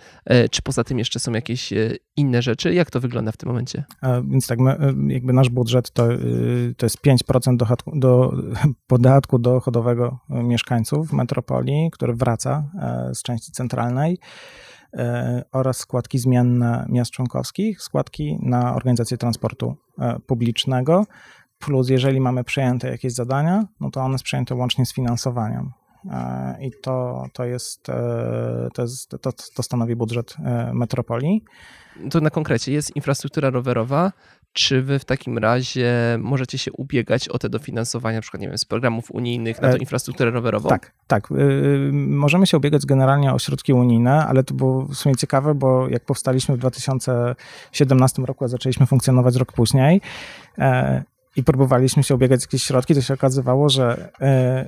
czy 0.51 0.61
poza 0.61 0.83
tym 0.83 0.99
jeszcze 0.99 1.19
są 1.19 1.31
jakieś 1.31 1.73
inne 2.17 2.41
rzeczy? 2.41 2.73
Jak 2.73 2.91
to 2.91 2.99
wygląda 2.99 3.31
w 3.31 3.37
tym 3.37 3.49
momencie? 3.49 3.83
Więc 4.23 4.47
tak, 4.47 4.59
my, 4.59 4.93
jakby 5.07 5.33
nasz 5.33 5.49
budżet 5.49 5.91
to, 5.91 6.07
to 6.77 6.85
jest 6.85 6.97
5% 6.97 7.57
dochodku, 7.57 7.99
do, 7.99 8.33
podatku 8.87 9.39
dochodowego 9.39 10.19
mieszkańców 10.29 11.13
metropolii, 11.13 11.89
który 11.91 12.13
wraca 12.13 12.71
z 13.13 13.21
części 13.21 13.51
centralnej. 13.51 14.17
E, 14.93 15.43
oraz 15.51 15.77
składki 15.77 16.19
zmienne 16.19 16.85
miast 16.89 17.11
członkowskich, 17.11 17.81
składki 17.81 18.37
na 18.41 18.75
organizację 18.75 19.17
transportu 19.17 19.75
e, 19.99 20.19
publicznego, 20.19 21.05
plus 21.59 21.89
jeżeli 21.89 22.21
mamy 22.21 22.43
przejęte 22.43 22.89
jakieś 22.89 23.13
zadania, 23.13 23.65
no 23.79 23.91
to 23.91 24.01
one 24.01 24.17
są 24.17 24.23
przejęte 24.23 24.55
łącznie 24.55 24.85
z 24.85 24.93
finansowaniem. 24.93 25.71
E, 26.11 26.57
I 26.61 26.71
to, 26.81 27.25
to, 27.33 27.45
jest, 27.45 27.83
to, 28.73 28.81
jest, 28.81 29.09
to, 29.21 29.31
to 29.55 29.63
stanowi 29.63 29.95
budżet 29.95 30.35
metropolii. 30.73 31.43
To 32.11 32.21
na 32.21 32.29
konkrecie 32.29 32.71
jest 32.71 32.95
infrastruktura 32.95 33.49
rowerowa, 33.49 34.11
czy 34.53 34.81
wy 34.81 34.99
w 34.99 35.05
takim 35.05 35.37
razie 35.37 36.17
możecie 36.19 36.57
się 36.57 36.71
ubiegać 36.71 37.29
o 37.29 37.39
te 37.39 37.49
dofinansowania, 37.49 38.17
na 38.17 38.21
przykład 38.21 38.41
nie 38.41 38.47
wiem, 38.47 38.57
z 38.57 38.65
programów 38.65 39.11
unijnych 39.11 39.61
na 39.61 39.69
tą 39.69 39.75
e, 39.75 39.77
infrastrukturę 39.77 40.31
rowerową? 40.31 40.69
Tak, 40.69 40.91
tak. 41.07 41.31
Y, 41.31 41.89
możemy 41.93 42.47
się 42.47 42.57
ubiegać 42.57 42.85
generalnie 42.85 43.33
o 43.33 43.39
środki 43.39 43.73
unijne, 43.73 44.25
ale 44.27 44.43
to 44.43 44.53
było 44.53 44.85
w 44.85 44.95
sumie 44.95 45.15
ciekawe, 45.15 45.55
bo 45.55 45.87
jak 45.87 46.05
powstaliśmy 46.05 46.55
w 46.55 46.57
2017 46.57 48.21
roku, 48.21 48.45
a 48.45 48.47
zaczęliśmy 48.47 48.85
funkcjonować 48.85 49.35
rok 49.35 49.51
później, 49.51 50.01
e, 50.57 51.03
i 51.35 51.43
próbowaliśmy 51.43 52.03
się 52.03 52.15
ubiegać 52.15 52.39
o 52.39 52.43
jakieś 52.43 52.63
środki, 52.63 52.95
to 52.95 53.01
się 53.01 53.13
okazywało, 53.13 53.69
że 53.69 54.11
e, 54.21 54.65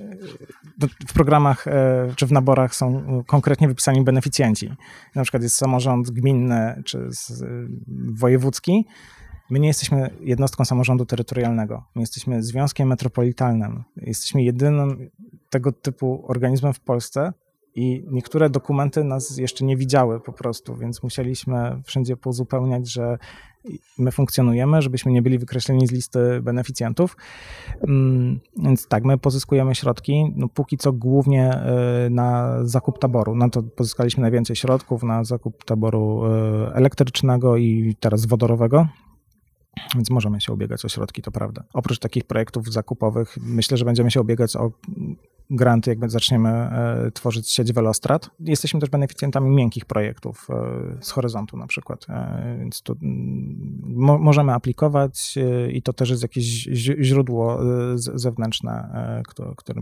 w 1.08 1.14
programach 1.14 1.66
czy 2.16 2.28
w 2.28 2.32
naborach 2.32 2.76
są 2.76 3.04
konkretnie 3.28 3.68
wypisani 3.68 4.04
beneficjenci. 4.04 4.72
Na 5.16 5.24
przykład 5.24 5.44
jest 5.44 5.58
samorząd 5.58 6.12
gminny 6.12 6.84
czy 6.86 7.10
wojewódzki, 8.14 8.86
My 9.52 9.60
nie 9.60 9.68
jesteśmy 9.68 10.10
jednostką 10.22 10.66
samorządu 10.66 11.06
terytorialnego. 11.06 11.84
My 11.96 12.02
jesteśmy 12.02 12.44
związkiem 12.44 12.88
metropolitalnym. 12.88 13.84
Jesteśmy 13.98 14.44
jedynym 14.44 15.10
tego 15.50 15.72
typu 15.72 16.24
organizmem 16.28 16.74
w 16.74 16.80
Polsce 16.80 17.34
i 17.76 18.06
niektóre 18.12 18.50
dokumenty 18.50 19.04
nas 19.04 19.38
jeszcze 19.38 19.66
nie 19.66 19.78
widziały 19.78 20.20
po 20.20 20.34
prostu, 20.34 20.76
więc 20.76 21.04
musieliśmy 21.04 21.82
wszędzie 21.86 22.18
pozupełniać, 22.18 22.92
że 22.92 23.18
my 23.98 24.12
funkcjonujemy, 24.12 24.82
żebyśmy 24.82 25.12
nie 25.12 25.22
byli 25.22 25.40
wykreśleni 25.40 25.88
z 25.88 25.92
listy 25.92 26.42
beneficjentów. 26.42 27.18
Mm, 27.88 28.40
więc 28.58 28.88
tak, 28.88 29.04
my 29.04 29.18
pozyskujemy 29.18 29.76
środki, 29.76 30.34
no 30.36 30.50
póki 30.50 30.78
co 30.78 30.94
głównie 30.94 31.62
y, 32.06 32.10
na 32.10 32.58
zakup 32.64 33.00
taboru. 33.00 33.36
Na 33.36 33.50
to 33.50 33.64
pozyskaliśmy 33.64 34.22
najwięcej 34.22 34.56
środków, 34.56 35.04
na 35.04 35.24
zakup 35.24 35.64
taboru 35.64 36.22
y, 36.26 36.74
elektrycznego 36.74 37.58
i 37.58 37.96
teraz 38.00 38.26
wodorowego. 38.26 38.88
Więc 39.96 40.10
możemy 40.10 40.42
się 40.42 40.54
ubiegać 40.54 40.86
o 40.86 40.90
środki, 40.90 41.22
to 41.22 41.32
prawda. 41.32 41.64
Oprócz 41.74 42.00
takich 42.00 42.24
projektów 42.24 42.74
zakupowych, 42.74 43.38
myślę, 43.42 43.78
że 43.78 43.86
będziemy 43.86 44.12
się 44.12 44.22
ubiegać 44.22 44.56
o 44.56 44.72
granty, 45.52 45.90
jak 45.90 46.12
zaczniemy 46.12 46.50
e, 46.50 47.12
tworzyć 47.14 47.50
sieć 47.52 47.74
Velostrad. 47.74 48.30
Jesteśmy 48.40 48.80
też 48.80 48.90
beneficjentami 48.90 49.50
miękkich 49.50 49.86
projektów 49.86 50.48
e, 50.50 50.98
z 51.02 51.12
horyzontu 51.12 51.58
na 51.58 51.68
przykład, 51.68 52.06
e, 52.10 52.58
więc 52.60 52.82
tu 52.82 52.98
mo 53.82 54.18
możemy 54.18 54.54
aplikować 54.54 55.36
i 55.72 55.82
to 55.82 55.94
też 55.94 56.10
jest 56.10 56.22
jakieś 56.22 56.46
źródło 57.02 57.60
zewnętrzne, 57.96 58.94
które, 59.28 59.82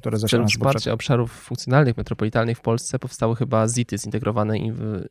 które 0.00 0.18
zaczyna 0.18 0.42
nas 0.42 0.52
wsparcia 0.52 0.92
obszarów 0.92 1.32
funkcjonalnych, 1.32 1.96
metropolitalnych 1.96 2.58
w 2.58 2.60
Polsce 2.60 2.98
powstały 2.98 3.36
chyba 3.36 3.68
ZIT-y, 3.68 3.98
zintegrowane 3.98 4.54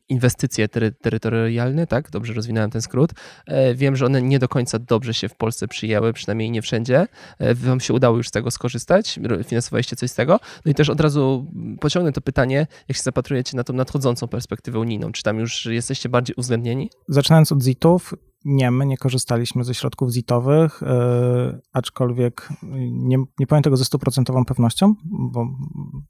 inwestycje 0.08 0.68
tery 0.68 0.92
terytorialne, 0.92 1.86
tak? 1.86 2.10
Dobrze 2.10 2.32
rozwinąłem 2.32 2.70
ten 2.70 2.82
skrót. 2.82 3.10
Wiem, 3.74 3.96
że 3.96 4.06
one 4.06 4.22
nie 4.22 4.38
do 4.38 4.48
końca 4.48 4.78
dobrze 4.78 5.14
się 5.14 5.28
w 5.28 5.34
Polsce 5.34 5.68
przyjęły, 5.68 6.12
przynajmniej 6.12 6.50
nie 6.50 6.62
wszędzie. 6.62 7.06
Wam 7.54 7.80
się 7.80 7.94
udało 7.94 8.16
już 8.16 8.28
z 8.28 8.30
tego 8.30 8.50
skorzystać? 8.50 9.20
Finansowaliście 9.44 9.96
coś 10.00 10.10
z 10.10 10.14
tego. 10.14 10.40
No 10.64 10.72
i 10.72 10.74
też 10.74 10.90
od 10.90 11.00
razu 11.00 11.46
pociągnę 11.80 12.12
to 12.12 12.20
pytanie, 12.20 12.66
jak 12.88 12.96
się 12.96 13.02
zapatrujecie 13.02 13.56
na 13.56 13.64
tą 13.64 13.72
nadchodzącą 13.72 14.28
perspektywę 14.28 14.78
unijną? 14.78 15.12
Czy 15.12 15.22
tam 15.22 15.38
już 15.38 15.66
jesteście 15.66 16.08
bardziej 16.08 16.36
uwzględnieni? 16.36 16.90
Zaczynając 17.08 17.52
od 17.52 17.62
ZIT-ów, 17.62 18.14
nie, 18.44 18.70
my 18.70 18.86
nie 18.86 18.96
korzystaliśmy 18.96 19.64
ze 19.64 19.74
środków 19.74 20.12
ZIT-owych, 20.12 20.82
yy, 20.82 21.60
aczkolwiek 21.72 22.48
nie, 22.90 23.16
nie 23.38 23.46
powiem 23.46 23.62
tego 23.62 23.76
ze 23.76 23.84
stuprocentową 23.84 24.44
pewnością, 24.44 24.94
bo 25.04 25.46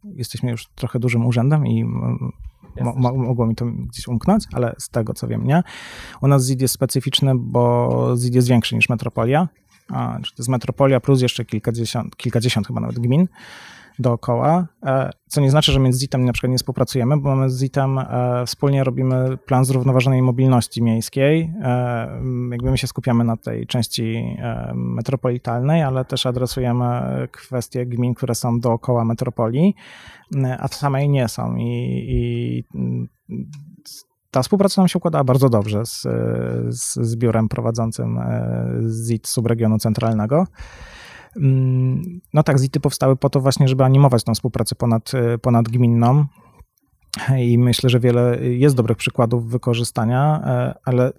jesteśmy 0.05 0.51
już 0.51 0.67
trochę 0.75 0.99
dużym 0.99 1.27
urzędem 1.27 1.67
i 1.67 1.85
Mo, 2.81 2.95
mo, 2.97 3.13
mogło 3.13 3.47
mi 3.47 3.55
to 3.55 3.67
gdzieś 3.67 4.09
umknąć, 4.09 4.45
ale 4.53 4.75
z 4.79 4.89
tego 4.89 5.15
co 5.15 5.29
wiem, 5.29 5.47
nie. 5.47 5.63
U 6.23 6.29
nas 6.29 6.45
ZID 6.45 6.61
jest 6.61 6.75
specyficzny, 6.75 7.33
bo 7.37 8.17
ZID 8.17 8.35
jest 8.35 8.49
większy 8.49 8.77
niż 8.77 8.89
Metropolia. 8.89 9.49
A, 9.89 10.19
to 10.23 10.35
jest 10.39 10.49
Metropolia 10.49 11.01
plus 11.01 11.23
jeszcze 11.23 11.45
kilkadziesiąt, 11.45 12.17
kilkadziesiąt 12.17 12.67
chyba 12.67 12.81
nawet 12.81 12.99
gmin 12.99 13.29
dookoła, 13.99 14.67
e, 14.87 15.11
co 15.27 15.41
nie 15.41 15.51
znaczy, 15.51 15.73
że 15.73 15.81
między 15.81 15.99
ZIT-em 15.99 16.25
na 16.25 16.33
przykład 16.33 16.51
nie 16.51 16.59
współpracujemy, 16.59 17.17
bo 17.17 17.37
my 17.37 17.51
z 17.51 17.57
ZIT-em 17.57 17.99
e, 17.99 18.45
wspólnie 18.47 18.85
robimy 18.85 19.37
plan 19.37 19.65
zrównoważonej 19.65 20.23
mobilności 20.23 20.83
miejskiej. 20.83 21.53
E, 21.63 22.21
jakby 22.51 22.71
my 22.71 22.79
się 22.79 22.87
skupiamy 22.87 23.25
na 23.25 23.37
tej 23.37 23.67
części 23.67 24.37
metropolitalnej, 24.75 25.83
ale 25.83 26.05
też 26.05 26.27
adresujemy 26.27 26.85
kwestie 27.33 27.87
gmin, 27.87 28.15
które 28.15 28.35
są 28.35 28.61
dookoła 28.61 29.05
metropolii, 29.05 29.75
a 30.59 30.69
w 30.69 30.75
samej 30.75 31.09
nie 31.09 31.29
są 31.29 31.57
i, 31.57 32.05
i 32.09 32.65
ta 34.31 34.43
współpraca 34.43 34.83
nam 34.83 34.89
się 34.89 34.99
układała 34.99 35.25
bardzo 35.25 35.49
dobrze 35.49 35.87
z, 35.87 36.03
z, 36.69 36.95
z 36.95 37.17
biurem 37.17 37.49
prowadzącym 37.49 38.19
ZIT 38.81 39.29
subregionu 39.29 39.79
centralnego. 39.79 40.47
Mm, 41.37 42.21
no 42.35 42.43
tak, 42.43 42.59
ZIT-y 42.59 42.81
powstały 42.81 43.17
po 43.17 43.31
to 43.31 43.41
właśnie, 43.41 43.69
żeby 43.69 43.85
animować 43.85 44.25
tą 44.25 44.35
współpracę 44.35 44.75
ponad, 44.75 45.15
e, 45.15 45.39
ponadgminną 45.39 46.25
i 47.39 47.59
myślę, 47.59 47.91
że 47.91 48.01
wiele 48.01 48.39
jest 48.41 48.77
dobrych 48.77 48.97
przykładów 48.97 49.51
wykorzystania, 49.51 50.43
e, 50.45 50.75
ale 50.85 51.13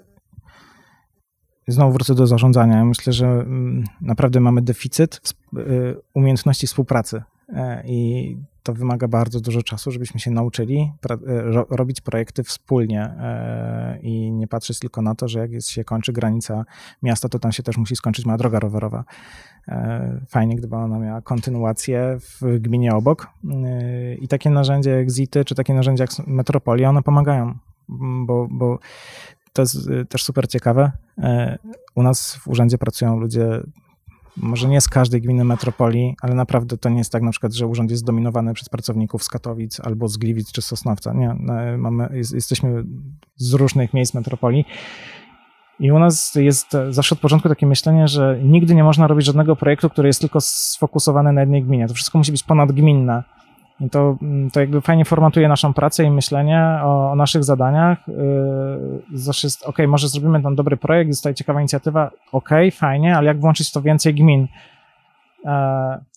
znowu 1.67 1.93
wrócę 1.93 2.15
do 2.15 2.27
zarządzania. 2.27 2.85
Myślę, 2.85 3.13
że 3.13 3.27
mm, 3.27 3.83
naprawdę 4.01 4.39
mamy 4.39 4.61
deficyt 4.61 5.21
e, 5.57 5.59
umiejętności 6.13 6.67
współpracy 6.67 7.23
i 7.85 8.37
to 8.63 8.73
wymaga 8.73 9.07
bardzo 9.07 9.39
dużo 9.39 9.63
czasu, 9.63 9.91
żebyśmy 9.91 10.19
się 10.19 10.31
nauczyli 10.31 10.91
ro 11.27 11.65
robić 11.69 12.01
projekty 12.01 12.43
wspólnie 12.43 13.13
i 14.01 14.31
nie 14.31 14.47
patrzeć 14.47 14.79
tylko 14.79 15.01
na 15.01 15.15
to, 15.15 15.27
że 15.27 15.39
jak 15.39 15.51
jest, 15.51 15.69
się 15.69 15.83
kończy 15.83 16.13
granica 16.13 16.65
miasta, 17.03 17.29
to 17.29 17.39
tam 17.39 17.51
się 17.51 17.63
też 17.63 17.77
musi 17.77 17.95
skończyć 17.95 18.25
mała 18.25 18.37
droga 18.37 18.59
rowerowa. 18.59 19.03
E, 19.67 20.19
fajnie, 20.27 20.55
gdyby 20.55 20.75
ona 20.75 20.99
miała 20.99 21.21
kontynuację 21.21 22.17
w 22.19 22.59
gminie 22.59 22.95
obok. 22.95 23.27
E, 23.51 24.15
I 24.15 24.27
takie 24.27 24.49
narzędzia 24.49 24.91
jak 24.91 25.11
ZIT-y, 25.11 25.45
czy 25.45 25.55
takie 25.55 25.73
narzędzia 25.73 26.03
jak 26.03 26.27
Metropolia, 26.27 26.89
one 26.89 27.03
pomagają, 27.03 27.53
bo, 28.25 28.47
bo 28.51 28.79
to 29.53 29.61
jest 29.61 29.89
e, 29.89 30.05
też 30.05 30.23
super 30.23 30.47
ciekawe. 30.47 30.91
U 31.95 32.03
nas 32.03 32.35
w 32.35 32.47
urzędzie 32.47 32.77
pracują 32.77 33.19
ludzie 33.19 33.61
może 34.37 34.67
nie 34.67 34.81
z 34.81 34.89
każdej 34.89 35.21
gminy 35.21 35.43
metropolii, 35.43 36.15
ale 36.21 36.35
naprawdę 36.35 36.77
to 36.77 36.89
nie 36.89 36.97
jest 36.97 37.11
tak 37.11 37.23
na 37.23 37.31
przykład, 37.31 37.53
że 37.53 37.67
urząd 37.67 37.91
jest 37.91 38.03
zdominowany 38.03 38.53
przez 38.53 38.69
pracowników 38.69 39.23
z 39.23 39.29
Katowic 39.29 39.79
albo 39.79 40.07
z 40.07 40.17
Gliwic 40.17 40.51
czy 40.51 40.61
Sosnowca. 40.61 41.13
Nie, 41.13 41.35
mamy, 41.77 42.09
jesteśmy 42.33 42.83
z 43.35 43.53
różnych 43.53 43.93
miejsc 43.93 44.13
metropolii 44.13 44.65
i 45.79 45.91
u 45.91 45.99
nas 45.99 46.35
jest 46.35 46.77
zawsze 46.89 47.15
od 47.15 47.21
początku 47.21 47.49
takie 47.49 47.65
myślenie, 47.65 48.07
że 48.07 48.39
nigdy 48.43 48.75
nie 48.75 48.83
można 48.83 49.07
robić 49.07 49.25
żadnego 49.25 49.55
projektu, 49.55 49.89
który 49.89 50.09
jest 50.09 50.21
tylko 50.21 50.41
sfokusowany 50.41 51.33
na 51.33 51.41
jednej 51.41 51.63
gminie. 51.63 51.87
To 51.87 51.93
wszystko 51.93 52.17
musi 52.17 52.31
być 52.31 52.43
ponadgminne. 52.43 53.23
I 53.81 53.89
to, 53.89 54.17
to 54.53 54.59
jakby 54.59 54.81
fajnie 54.81 55.05
formatuje 55.05 55.47
naszą 55.47 55.73
pracę 55.73 56.03
i 56.03 56.11
myślenie 56.11 56.79
o, 56.83 57.11
o 57.11 57.15
naszych 57.15 57.43
zadaniach. 57.43 58.07
Yy, 58.07 59.01
zawsze 59.13 59.47
jest, 59.47 59.63
ok, 59.63 59.77
może 59.87 60.07
zrobimy 60.07 60.43
tam 60.43 60.55
dobry 60.55 60.77
projekt, 60.77 61.17
tutaj 61.17 61.33
ciekawa 61.33 61.59
inicjatywa, 61.59 62.11
ok, 62.31 62.49
fajnie, 62.71 63.17
ale 63.17 63.27
jak 63.27 63.39
włączyć 63.39 63.71
to 63.71 63.81
więcej 63.81 64.13
gmin? 64.13 64.41
Yy, 64.41 65.51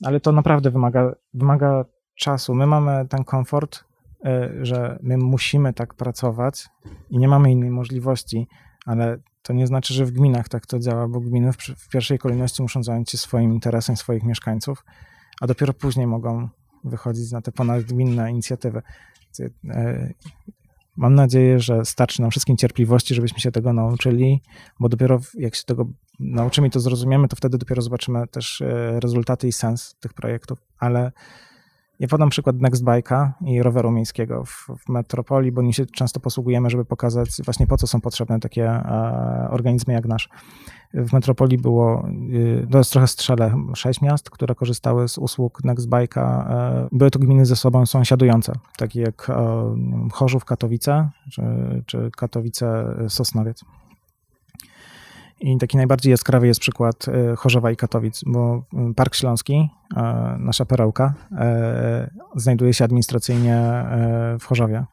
ale 0.05 0.21
to 0.21 0.33
naprawdę 0.33 0.71
wymaga, 0.71 1.15
wymaga 1.35 1.85
czasu. 2.15 2.55
My 2.55 2.67
mamy 2.67 3.07
ten 3.09 3.25
komfort, 3.25 3.85
yy, 4.25 4.65
że 4.67 4.99
my 5.03 5.17
musimy 5.17 5.73
tak 5.73 5.95
pracować 5.95 6.69
i 7.11 7.19
nie 7.19 7.29
mamy 7.29 7.53
innej 7.53 7.71
możliwości, 7.71 8.49
ale 8.87 9.19
to 9.43 9.53
nie 9.53 9.67
znaczy, 9.67 9.95
że 9.95 10.05
w 10.05 10.11
gminach 10.11 10.49
tak 10.49 10.67
to 10.67 10.79
działa, 10.79 11.09
bo 11.09 11.21
gminy 11.21 11.53
w, 11.53 11.57
w 11.57 11.89
pierwszej 11.89 12.19
kolejności 12.19 12.63
muszą 12.63 12.83
zająć 12.83 13.11
się 13.11 13.19
swoim 13.19 13.53
interesem, 13.53 13.97
swoich 13.97 14.23
mieszkańców, 14.23 14.85
a 15.41 15.47
dopiero 15.47 15.73
później 15.73 16.07
mogą 16.07 16.49
wychodzić 16.85 17.33
na 17.33 17.43
te 17.43 17.53
ponadgminne 17.53 18.31
inicjatywy. 18.31 18.83
E, 19.71 20.13
mam 20.97 21.15
nadzieję, 21.15 21.61
że 21.61 21.85
starczy 21.85 22.23
nam 22.23 22.31
wszystkim 22.31 22.57
cierpliwości, 22.57 23.15
żebyśmy 23.15 23.41
się 23.41 23.53
tego 23.53 23.73
nauczyli, 23.73 24.43
bo 24.81 24.89
dopiero 24.89 25.21
jak 25.35 25.55
się 25.55 25.65
tego 25.65 25.87
nauczymy 26.21 26.67
i 26.67 26.71
to 26.71 26.81
zrozumiemy, 26.81 27.29
to 27.29 27.37
wtedy 27.37 27.59
dopiero 27.59 27.83
zobaczymy 27.83 28.29
też 28.29 28.61
e, 28.61 29.01
rezultaty 29.01 29.49
i 29.49 29.53
sens 29.53 29.97
tych 30.01 30.13
projektów, 30.13 30.59
ale 30.79 31.13
ja 32.01 32.09
podam 32.09 32.29
przykład 32.29 32.57
Nextbike'a 32.57 33.31
i 33.47 33.63
roweru 33.63 33.91
miejskiego 33.91 34.45
w, 34.45 34.67
w, 34.79 34.89
metropolii, 34.89 35.53
bo 35.53 35.63
nie 35.63 35.73
się 35.73 35.87
często 35.87 36.21
posługujemy, 36.21 36.71
żeby 36.71 36.85
pokazać 36.85 37.31
właśnie 37.45 37.67
po 37.67 37.77
co 37.77 37.87
są 37.87 38.01
potrzebne 38.01 38.41
takie 38.41 38.71
e, 38.71 39.49
organizmy 39.51 39.95
jak 39.95 40.07
nasz. 40.07 40.29
W 40.95 41.13
metropolii 41.13 41.59
było, 41.59 42.09
e, 42.63 42.67
to 42.67 42.79
jest 42.79 42.93
trochę 42.93 43.07
strzele, 43.07 43.55
sześć 43.75 44.01
miast, 44.01 44.31
które 44.31 44.55
korzystały 44.55 45.09
z 45.09 45.19
usług 45.19 45.61
Nextbike'a. 45.65 46.51
E, 46.51 46.89
były 46.93 47.11
to 47.11 47.19
gminy 47.19 47.47
ze 47.47 47.57
sobą 47.57 47.87
sąsiadujące, 47.87 48.53
takie 48.77 49.01
jak 49.01 49.31
e, 49.31 49.77
Chorzów, 50.13 50.45
Katowice 50.45 51.11
czy, 51.31 51.43
czy 51.87 52.11
Katowice, 52.17 52.95
Sosnowiec. 53.09 53.65
I 55.45 55.59
taki 55.59 55.77
najbardziej 55.77 56.11
jaskrawy 56.11 56.47
jest 56.47 56.61
przykład 56.61 57.09
e, 57.09 57.37
Chorzowa 57.37 57.71
i 57.71 57.77
Katowic, 57.77 58.21
bo 58.27 58.65
e, 58.75 58.95
Park 58.95 59.15
Śląski, 59.15 59.69
e, 59.97 60.03
nasza 60.39 60.65
perełka, 60.65 61.15
znajduje 62.37 62.75
się 62.75 62.85
administracyjnie 62.85 63.85
w 64.41 64.45
Chorzowie, 64.45 64.85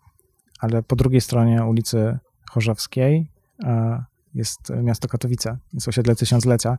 ale 0.60 0.84
po 0.84 0.96
drugiej 0.96 1.22
stronie 1.22 1.66
ulicy 1.66 2.18
Chorzowskiej 2.50 3.32
jest 4.34 4.60
miasto 4.84 5.08
Katowice, 5.08 5.58
jest 5.74 5.88
osiedle 5.88 6.16
Tysiąclecia. 6.16 6.78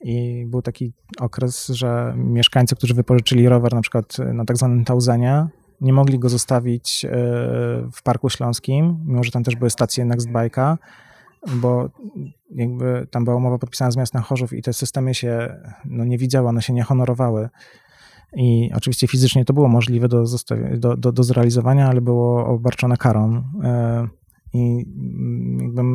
I 0.00 0.44
był 0.46 0.62
taki 0.62 0.92
okres, 1.20 1.66
że 1.66 2.14
mieszkańcy, 2.16 2.76
którzy 2.76 2.94
wypożyczyli 2.94 3.48
rower 3.48 3.74
na 3.74 3.80
przykład 3.80 4.18
na 4.18 4.44
tak 4.44 4.56
zwanym 4.56 4.84
Tauzenie, 4.84 5.46
nie 5.80 5.92
mogli 5.92 6.18
go 6.18 6.28
zostawić 6.28 7.06
w 7.92 8.02
Parku 8.02 8.30
Śląskim, 8.30 9.04
mimo 9.06 9.24
że 9.24 9.30
tam 9.30 9.44
też 9.44 9.56
były 9.56 9.70
stacje 9.70 10.04
Nextbike'a, 10.04 10.76
bo 11.56 11.90
jakby 12.50 13.06
tam 13.10 13.24
była 13.24 13.36
umowa 13.36 13.58
podpisana 13.58 13.90
z 13.90 13.96
miastem 13.96 14.22
Chorzów 14.22 14.52
i 14.52 14.62
te 14.62 14.72
systemy 14.72 15.14
się 15.14 15.56
no, 15.84 16.04
nie 16.04 16.18
widziały, 16.18 16.48
one 16.48 16.62
się 16.62 16.72
nie 16.72 16.82
honorowały. 16.82 17.48
I 18.36 18.70
oczywiście 18.74 19.06
fizycznie 19.06 19.44
to 19.44 19.52
było 19.52 19.68
możliwe 19.68 20.08
do, 20.08 20.24
do, 20.76 20.96
do, 20.96 21.12
do 21.12 21.22
zrealizowania, 21.22 21.88
ale 21.88 22.00
było 22.00 22.46
obarczone 22.46 22.96
karą. 22.96 23.42
E, 23.64 24.08
I 24.52 24.84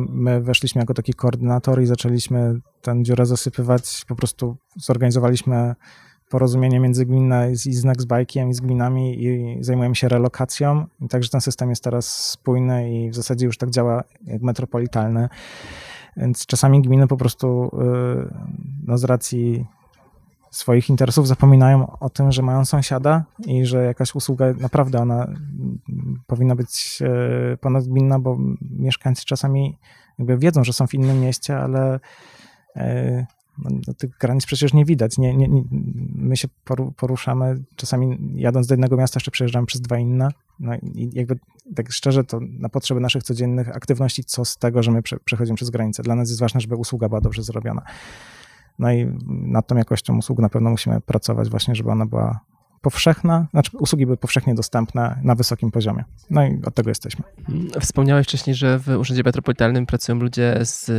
my 0.08 0.40
weszliśmy 0.40 0.80
jako 0.80 0.94
taki 0.94 1.12
koordynator 1.12 1.82
i 1.82 1.86
zaczęliśmy 1.86 2.60
tę 2.82 3.02
dziurę 3.02 3.26
zasypywać. 3.26 4.04
Po 4.08 4.16
prostu 4.16 4.56
zorganizowaliśmy 4.76 5.74
porozumienie 6.30 6.80
międzygminne 6.80 7.52
i 7.52 7.56
z 7.56 7.84
Nextbike'iem 7.84 8.48
i 8.50 8.54
z 8.54 8.60
gminami 8.60 9.24
i 9.24 9.58
zajmujemy 9.60 9.94
się 9.94 10.08
relokacją. 10.08 10.86
Także 11.10 11.30
ten 11.30 11.40
system 11.40 11.70
jest 11.70 11.84
teraz 11.84 12.30
spójny 12.30 12.92
i 12.92 13.10
w 13.10 13.14
zasadzie 13.14 13.46
już 13.46 13.58
tak 13.58 13.70
działa 13.70 14.04
jak 14.26 14.42
metropolitalny. 14.42 15.28
Więc 16.16 16.46
czasami 16.46 16.82
gminy 16.82 17.06
po 17.06 17.16
prostu 17.16 17.64
y, 17.64 18.34
no, 18.86 18.98
z 18.98 19.04
racji 19.04 19.66
swoich 20.50 20.90
interesów 20.90 21.28
zapominają 21.28 21.98
o 22.00 22.10
tym, 22.10 22.32
że 22.32 22.42
mają 22.42 22.64
sąsiada 22.64 23.24
i 23.46 23.66
że 23.66 23.84
jakaś 23.84 24.14
usługa 24.14 24.46
naprawdę 24.60 24.98
ona 24.98 25.28
powinna 26.26 26.54
być 26.54 27.02
y, 27.54 27.56
ponadgminna, 27.56 28.18
bo 28.18 28.38
mieszkańcy 28.70 29.24
czasami 29.24 29.78
jakby 30.18 30.38
wiedzą, 30.38 30.64
że 30.64 30.72
są 30.72 30.86
w 30.86 30.94
innym 30.94 31.20
mieście, 31.20 31.58
ale 31.58 32.00
y, 32.76 33.26
tych 33.98 34.18
granic 34.18 34.46
przecież 34.46 34.72
nie 34.74 34.84
widać. 34.84 35.18
Nie, 35.18 35.36
nie, 35.36 35.48
nie, 35.48 35.64
my 36.14 36.36
się 36.36 36.48
poruszamy, 36.96 37.64
czasami 37.76 38.18
jadąc 38.34 38.66
do 38.66 38.74
jednego 38.74 38.96
miasta, 38.96 39.16
jeszcze 39.16 39.30
przejeżdżamy 39.30 39.66
przez 39.66 39.80
dwa 39.80 39.98
inne. 39.98 40.28
No 40.60 40.74
i 40.74 41.10
jakby 41.12 41.38
tak 41.74 41.92
szczerze, 41.92 42.24
to 42.24 42.40
na 42.40 42.68
potrzeby 42.68 43.00
naszych 43.00 43.22
codziennych 43.22 43.76
aktywności, 43.76 44.24
co 44.24 44.44
z 44.44 44.56
tego, 44.56 44.82
że 44.82 44.90
my 44.90 45.02
prze, 45.02 45.16
przechodzimy 45.24 45.56
przez 45.56 45.70
granicę. 45.70 46.02
Dla 46.02 46.14
nas 46.14 46.28
jest 46.28 46.40
ważne, 46.40 46.60
żeby 46.60 46.76
usługa 46.76 47.08
była 47.08 47.20
dobrze 47.20 47.42
zrobiona. 47.42 47.82
No 48.78 48.92
i 48.92 49.06
nad 49.28 49.66
tą 49.66 49.76
jakością 49.76 50.18
usług 50.18 50.38
na 50.38 50.48
pewno 50.48 50.70
musimy 50.70 51.00
pracować 51.00 51.50
właśnie, 51.50 51.74
żeby 51.74 51.90
ona 51.90 52.06
była 52.06 52.40
powszechna, 52.84 53.46
znaczy 53.50 53.70
usługi 53.78 54.06
były 54.06 54.16
powszechnie 54.16 54.54
dostępne 54.54 55.18
na 55.22 55.34
wysokim 55.34 55.70
poziomie. 55.70 56.04
No 56.30 56.46
i 56.46 56.60
od 56.64 56.74
tego 56.74 56.90
jesteśmy. 56.90 57.24
Wspomniałeś 57.80 58.26
wcześniej, 58.26 58.56
że 58.56 58.78
w 58.78 58.88
Urzędzie 58.88 59.22
Metropolitalnym 59.24 59.86
pracują 59.86 60.18
ludzie 60.18 60.58
z 60.62 60.90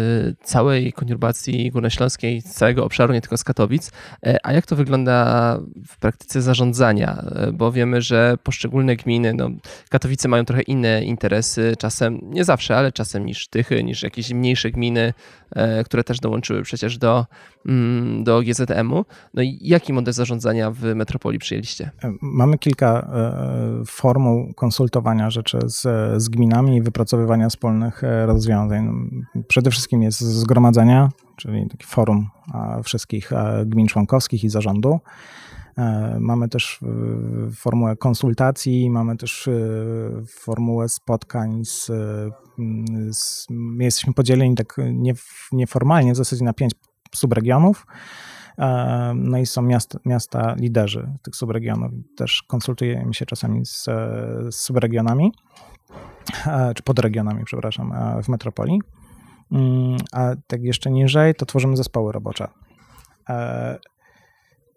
całej 0.43 0.93
konurbacji 0.93 1.71
górnośląskiej, 1.71 2.41
z 2.41 2.54
całego 2.54 2.86
obszaru, 2.86 3.13
nie 3.13 3.21
tylko 3.21 3.38
z 3.38 3.43
Katowic. 3.43 3.91
E, 4.26 4.38
a 4.43 4.54
jak 4.54 4.65
to 4.65 4.76
wygląda 4.76 5.60
w 5.88 5.98
praktyce 5.98 6.41
zarządzania? 6.41 7.24
E, 7.36 7.52
bo 7.52 7.71
wiemy, 7.71 8.02
że 8.02 8.38
poszczególne 8.43 8.95
gminy, 8.95 9.34
no, 9.34 9.50
Katowice 9.89 10.28
mają 10.28 10.45
trochę 10.45 10.62
inne 10.62 11.04
interesy, 11.04 11.74
czasem, 11.80 12.19
nie 12.24 12.43
zawsze, 12.43 12.78
ale 12.78 12.91
czasem 12.91 13.26
niż 13.26 13.48
Tychy, 13.48 13.84
niż 13.84 14.04
jakieś 14.04 14.34
mniejsze 14.34 14.71
gminy, 14.71 15.13
e, 15.52 15.84
które 15.84 16.04
też 16.04 16.19
dołączyły 16.19 16.63
przecież 16.63 16.98
do, 16.98 17.26
mm, 17.65 18.24
do 18.24 18.41
GZM-u. 18.41 19.06
No 19.34 19.41
i 19.41 19.60
jaki 19.62 19.93
model 19.93 20.13
zarządzania 20.13 20.71
w 20.71 20.84
metropolii 20.95 21.39
przyjęliście? 21.39 21.74
Mamy 22.21 22.57
kilka 22.57 23.09
formuł 23.88 24.53
konsultowania 24.53 25.29
rzeczy 25.29 25.59
z, 25.65 25.81
z 26.23 26.29
gminami 26.29 26.77
i 26.77 26.81
wypracowywania 26.81 27.49
wspólnych 27.49 28.01
rozwiązań. 28.25 29.09
Przede 29.47 29.71
wszystkim 29.71 30.01
jest 30.01 30.19
zgromadzenia, 30.19 31.09
czyli 31.35 31.69
taki 31.69 31.85
forum 31.85 32.29
wszystkich 32.83 33.31
gmin 33.65 33.88
członkowskich 33.88 34.43
i 34.43 34.49
zarządu. 34.49 34.99
E, 35.77 36.17
mamy 36.19 36.49
też 36.49 36.79
formułę 37.55 37.95
konsultacji, 37.95 38.89
mamy 38.89 39.17
też 39.17 39.47
e, 39.47 39.51
formułę 40.27 40.89
spotkań 40.89 41.65
z, 41.65 41.91
z 43.11 43.47
jesteśmy 43.79 44.13
podzieleni 44.13 44.55
tak 44.55 44.77
nieformalnie 45.51 46.13
w 46.13 46.17
zasadzie 46.17 46.45
na 46.45 46.53
pięć 46.53 46.73
subregionów. 47.15 47.85
E, 47.89 48.35
no 49.15 49.38
i 49.38 49.46
są 49.46 49.62
miasta, 49.62 50.00
miasta 50.06 50.56
liderzy 50.58 51.10
tych 51.22 51.36
subregionów. 51.36 51.91
Też 52.18 52.44
konsultujemy 52.48 53.13
się 53.13 53.26
czasami 53.26 53.65
z, 53.65 53.84
z 54.50 54.56
subregionami, 54.56 55.32
czy 56.76 56.84
podregionami, 56.84 57.44
przepraszam, 57.44 57.94
w 58.24 58.30
metropolii. 58.30 58.82
Mm, 59.52 59.98
a 60.12 60.36
tak 60.48 60.63
jeszcze 60.63 60.91
niżej 60.91 61.36
to 61.36 61.46
tworzymy 61.46 61.78
zespoły 61.78 62.12
robocze. 62.12 62.48
E, 63.30 63.80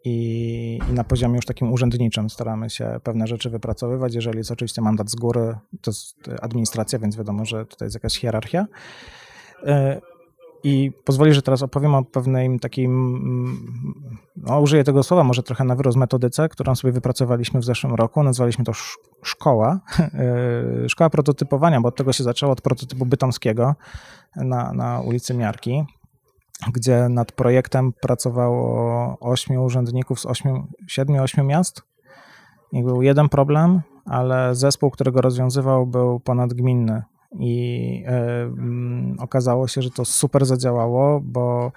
I, 0.05 0.79
I, 0.91 0.93
na 0.93 1.05
poziomie 1.05 1.37
już 1.37 1.47
takim 1.47 1.73
urzędniczym 1.73 2.31
staramy 2.31 2.71
się 2.71 3.01
pewne 3.03 3.27
rzeczy 3.27 3.51
wypracowywać. 3.51 4.15
Jeżeli 4.15 4.39
jest 4.39 4.51
oczywiście 4.51 4.83
mandat 4.83 5.11
z 5.11 5.15
góry, 5.15 5.55
to 5.83 5.91
jest 5.91 6.17
administracja, 6.43 6.99
więc 6.99 7.17
wiadomo, 7.17 7.45
że 7.45 7.67
tutaj 7.67 7.87
jest 7.87 7.95
jakaś 7.95 8.19
hierarchia. 8.19 8.67
I 10.65 10.93
pozwoli, 11.05 11.35
że 11.35 11.43
teraz 11.43 11.63
opowiem 11.63 11.95
o 11.95 12.05
pewnej 12.05 12.61
takiej, 12.61 12.89
no, 14.37 14.61
użyję 14.61 14.85
tego 14.85 15.03
słowa, 15.03 15.25
może 15.25 15.43
trochę 15.43 15.65
na 15.65 15.77
wyrost 15.77 15.97
metodyce, 15.97 16.49
którą 16.49 16.75
sobie 16.75 16.93
wypracowaliśmy 16.93 17.61
w 17.61 17.65
zeszłym 17.65 17.95
roku. 17.95 18.23
Nazwaliśmy 18.23 18.65
to 18.65 18.73
szkoła. 19.23 19.81
E, 19.99 20.89
szkoła 20.89 21.11
prototypowania, 21.11 21.81
bo 21.81 21.89
od 21.89 21.97
tego 21.97 22.13
się 22.13 22.25
zaczęło, 22.25 22.53
od 22.53 22.61
prototypu 22.61 23.07
bytomskiego 23.07 23.75
na, 24.37 24.73
na 24.73 25.01
ulicy 25.01 25.35
Miarki, 25.35 25.85
gdzie 26.73 27.09
nad 27.09 27.33
projektem 27.33 27.93
pracowało 28.01 29.17
ośmiu 29.21 29.65
urzędników 29.65 30.21
z 30.21 30.27
siedmiu, 30.87 31.23
ośmiu 31.23 31.45
miast. 31.45 31.83
I 32.73 32.83
był 32.83 33.03
jeden 33.03 33.29
problem, 33.29 33.81
ale 34.05 34.55
zespół, 34.55 34.91
którego 34.91 35.21
rozwiązywał, 35.21 35.87
był 35.87 36.21
ponadgminny. 36.21 37.03
I 37.33 38.05
y, 39.19 39.23
okazało 39.23 39.69
się, 39.69 39.83
że 39.83 39.91
to 39.91 40.05
super 40.05 40.47
zadziałało, 40.47 41.21
bo 41.21 41.73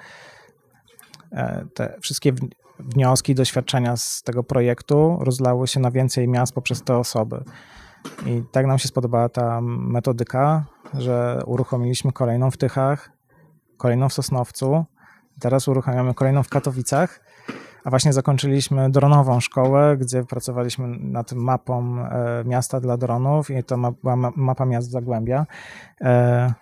e, 1.32 1.66
te 1.74 1.98
wszystkie 2.02 2.34
wnioski, 2.80 3.36
doświadczenia 3.36 3.98
z 3.98 4.24
tego 4.24 4.44
projektu 4.44 5.18
rozlały 5.22 5.68
się 5.68 5.80
na 5.80 5.92
więcej 5.92 6.28
miast 6.28 6.54
poprzez 6.54 6.84
te 6.84 6.98
osoby. 6.98 7.44
I 8.26 8.44
tak 8.52 8.66
nam 8.66 8.80
się 8.80 8.88
spodobała 8.88 9.30
ta 9.30 9.62
metodyka, 9.62 10.66
że 10.94 11.42
uruchomiliśmy 11.46 12.12
kolejną 12.12 12.52
w 12.52 12.58
Tychach, 12.58 13.12
kolejną 13.78 14.10
w 14.10 14.14
Sosnowcu, 14.14 14.86
teraz 15.40 15.68
uruchamiamy 15.68 16.14
kolejną 16.14 16.44
w 16.44 16.50
Katowicach, 16.50 17.20
a 17.84 17.90
właśnie 17.90 18.14
zakończyliśmy 18.14 18.90
dronową 18.90 19.40
szkołę, 19.40 19.98
gdzie 19.98 20.24
pracowaliśmy 20.24 20.88
nad 20.88 21.34
mapą 21.34 22.00
e, 22.00 22.44
miasta 22.46 22.80
dla 22.80 22.98
dronów 22.98 23.50
i 23.50 23.64
to 23.64 23.78
była 24.02 24.16
mapa 24.16 24.66
miast 24.66 24.92
Zagłębia. 24.92 25.46
E, 26.02 26.54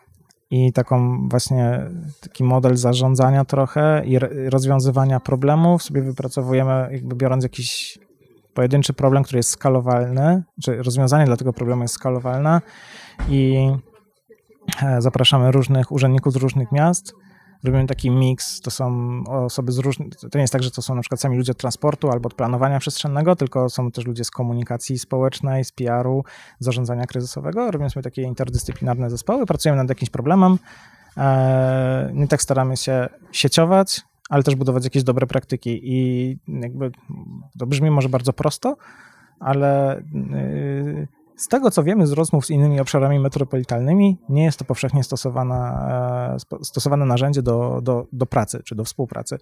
I 0.51 0.73
taką 0.73 1.27
właśnie 1.29 1.89
taki 2.21 2.43
model 2.43 2.77
zarządzania 2.77 3.45
trochę 3.45 4.01
i 4.05 4.19
rozwiązywania 4.49 5.19
problemów 5.19 5.83
sobie 5.83 6.01
wypracowujemy, 6.01 6.89
jakby 6.91 7.15
biorąc 7.15 7.43
jakiś 7.43 7.99
pojedynczy 8.53 8.93
problem, 8.93 9.23
który 9.23 9.39
jest 9.39 9.49
skalowalny, 9.49 10.43
czy 10.63 10.83
rozwiązanie 10.83 11.25
dla 11.25 11.37
tego 11.37 11.53
problemu 11.53 11.81
jest 11.81 11.93
skalowalne 11.93 12.61
i 13.29 13.71
e, 14.83 15.01
zapraszamy 15.01 15.51
różnych 15.51 15.91
urzędników 15.91 16.33
z 16.33 16.35
różnych 16.35 16.71
miast. 16.71 17.13
Robimy 17.63 17.87
taki 17.87 18.11
miks, 18.11 18.61
to 18.61 18.71
są 18.71 19.23
osoby 19.27 19.71
z 19.71 19.77
różnych, 19.77 20.15
to 20.15 20.37
nie 20.37 20.41
jest 20.41 20.53
tak, 20.53 20.63
że 20.63 20.71
to 20.71 20.81
są 20.81 20.95
na 20.95 21.01
przykład 21.01 21.21
sami 21.21 21.37
ludzie 21.37 21.51
od 21.51 21.57
transportu 21.57 22.09
albo 22.09 22.27
od 22.27 22.33
planowania 22.33 22.79
przestrzennego, 22.79 23.35
tylko 23.35 23.69
są 23.69 23.91
też 23.91 24.05
ludzie 24.05 24.23
z 24.23 24.31
komunikacji 24.31 24.99
społecznej, 24.99 25.65
z 25.65 25.71
PR-u, 25.71 26.23
zarządzania 26.59 27.05
kryzysowego. 27.05 27.71
Robimy 27.71 27.89
sobie 27.89 28.03
takie 28.03 28.21
interdyscyplinarne 28.21 29.09
zespoły, 29.09 29.45
pracujemy 29.45 29.77
nad 29.81 29.89
jakimś 29.89 30.09
problemem. 30.09 30.57
E, 31.17 32.11
nie 32.13 32.27
tak 32.27 32.41
staramy 32.41 32.77
się 32.77 33.09
sieciować, 33.31 34.01
ale 34.29 34.43
też 34.43 34.55
budować 34.55 34.83
jakieś 34.83 35.03
dobre 35.03 35.27
praktyki. 35.27 35.79
I 35.83 36.37
jakby 36.47 36.91
to 37.59 37.67
brzmi 37.67 37.91
może 37.91 38.09
bardzo 38.09 38.33
prosto, 38.33 38.77
ale 39.39 40.01
yy, 40.13 41.07
z 41.39 41.47
tego, 41.47 41.71
co 41.71 41.83
wiemy 41.83 42.07
z 42.07 42.11
rozmów 42.11 42.45
z 42.45 42.49
innymi 42.49 42.79
obszarami 42.79 43.19
metropolitalnymi, 43.19 44.17
nie 44.29 44.43
jest 44.43 44.59
to 44.59 44.65
powszechnie 44.65 45.03
stosowane, 45.03 46.37
stosowane 46.61 47.05
narzędzie 47.05 47.41
do, 47.41 47.79
do, 47.83 48.07
do 48.13 48.25
pracy 48.25 48.61
czy 48.65 48.75
do 48.75 48.83
współpracy. 48.83 49.37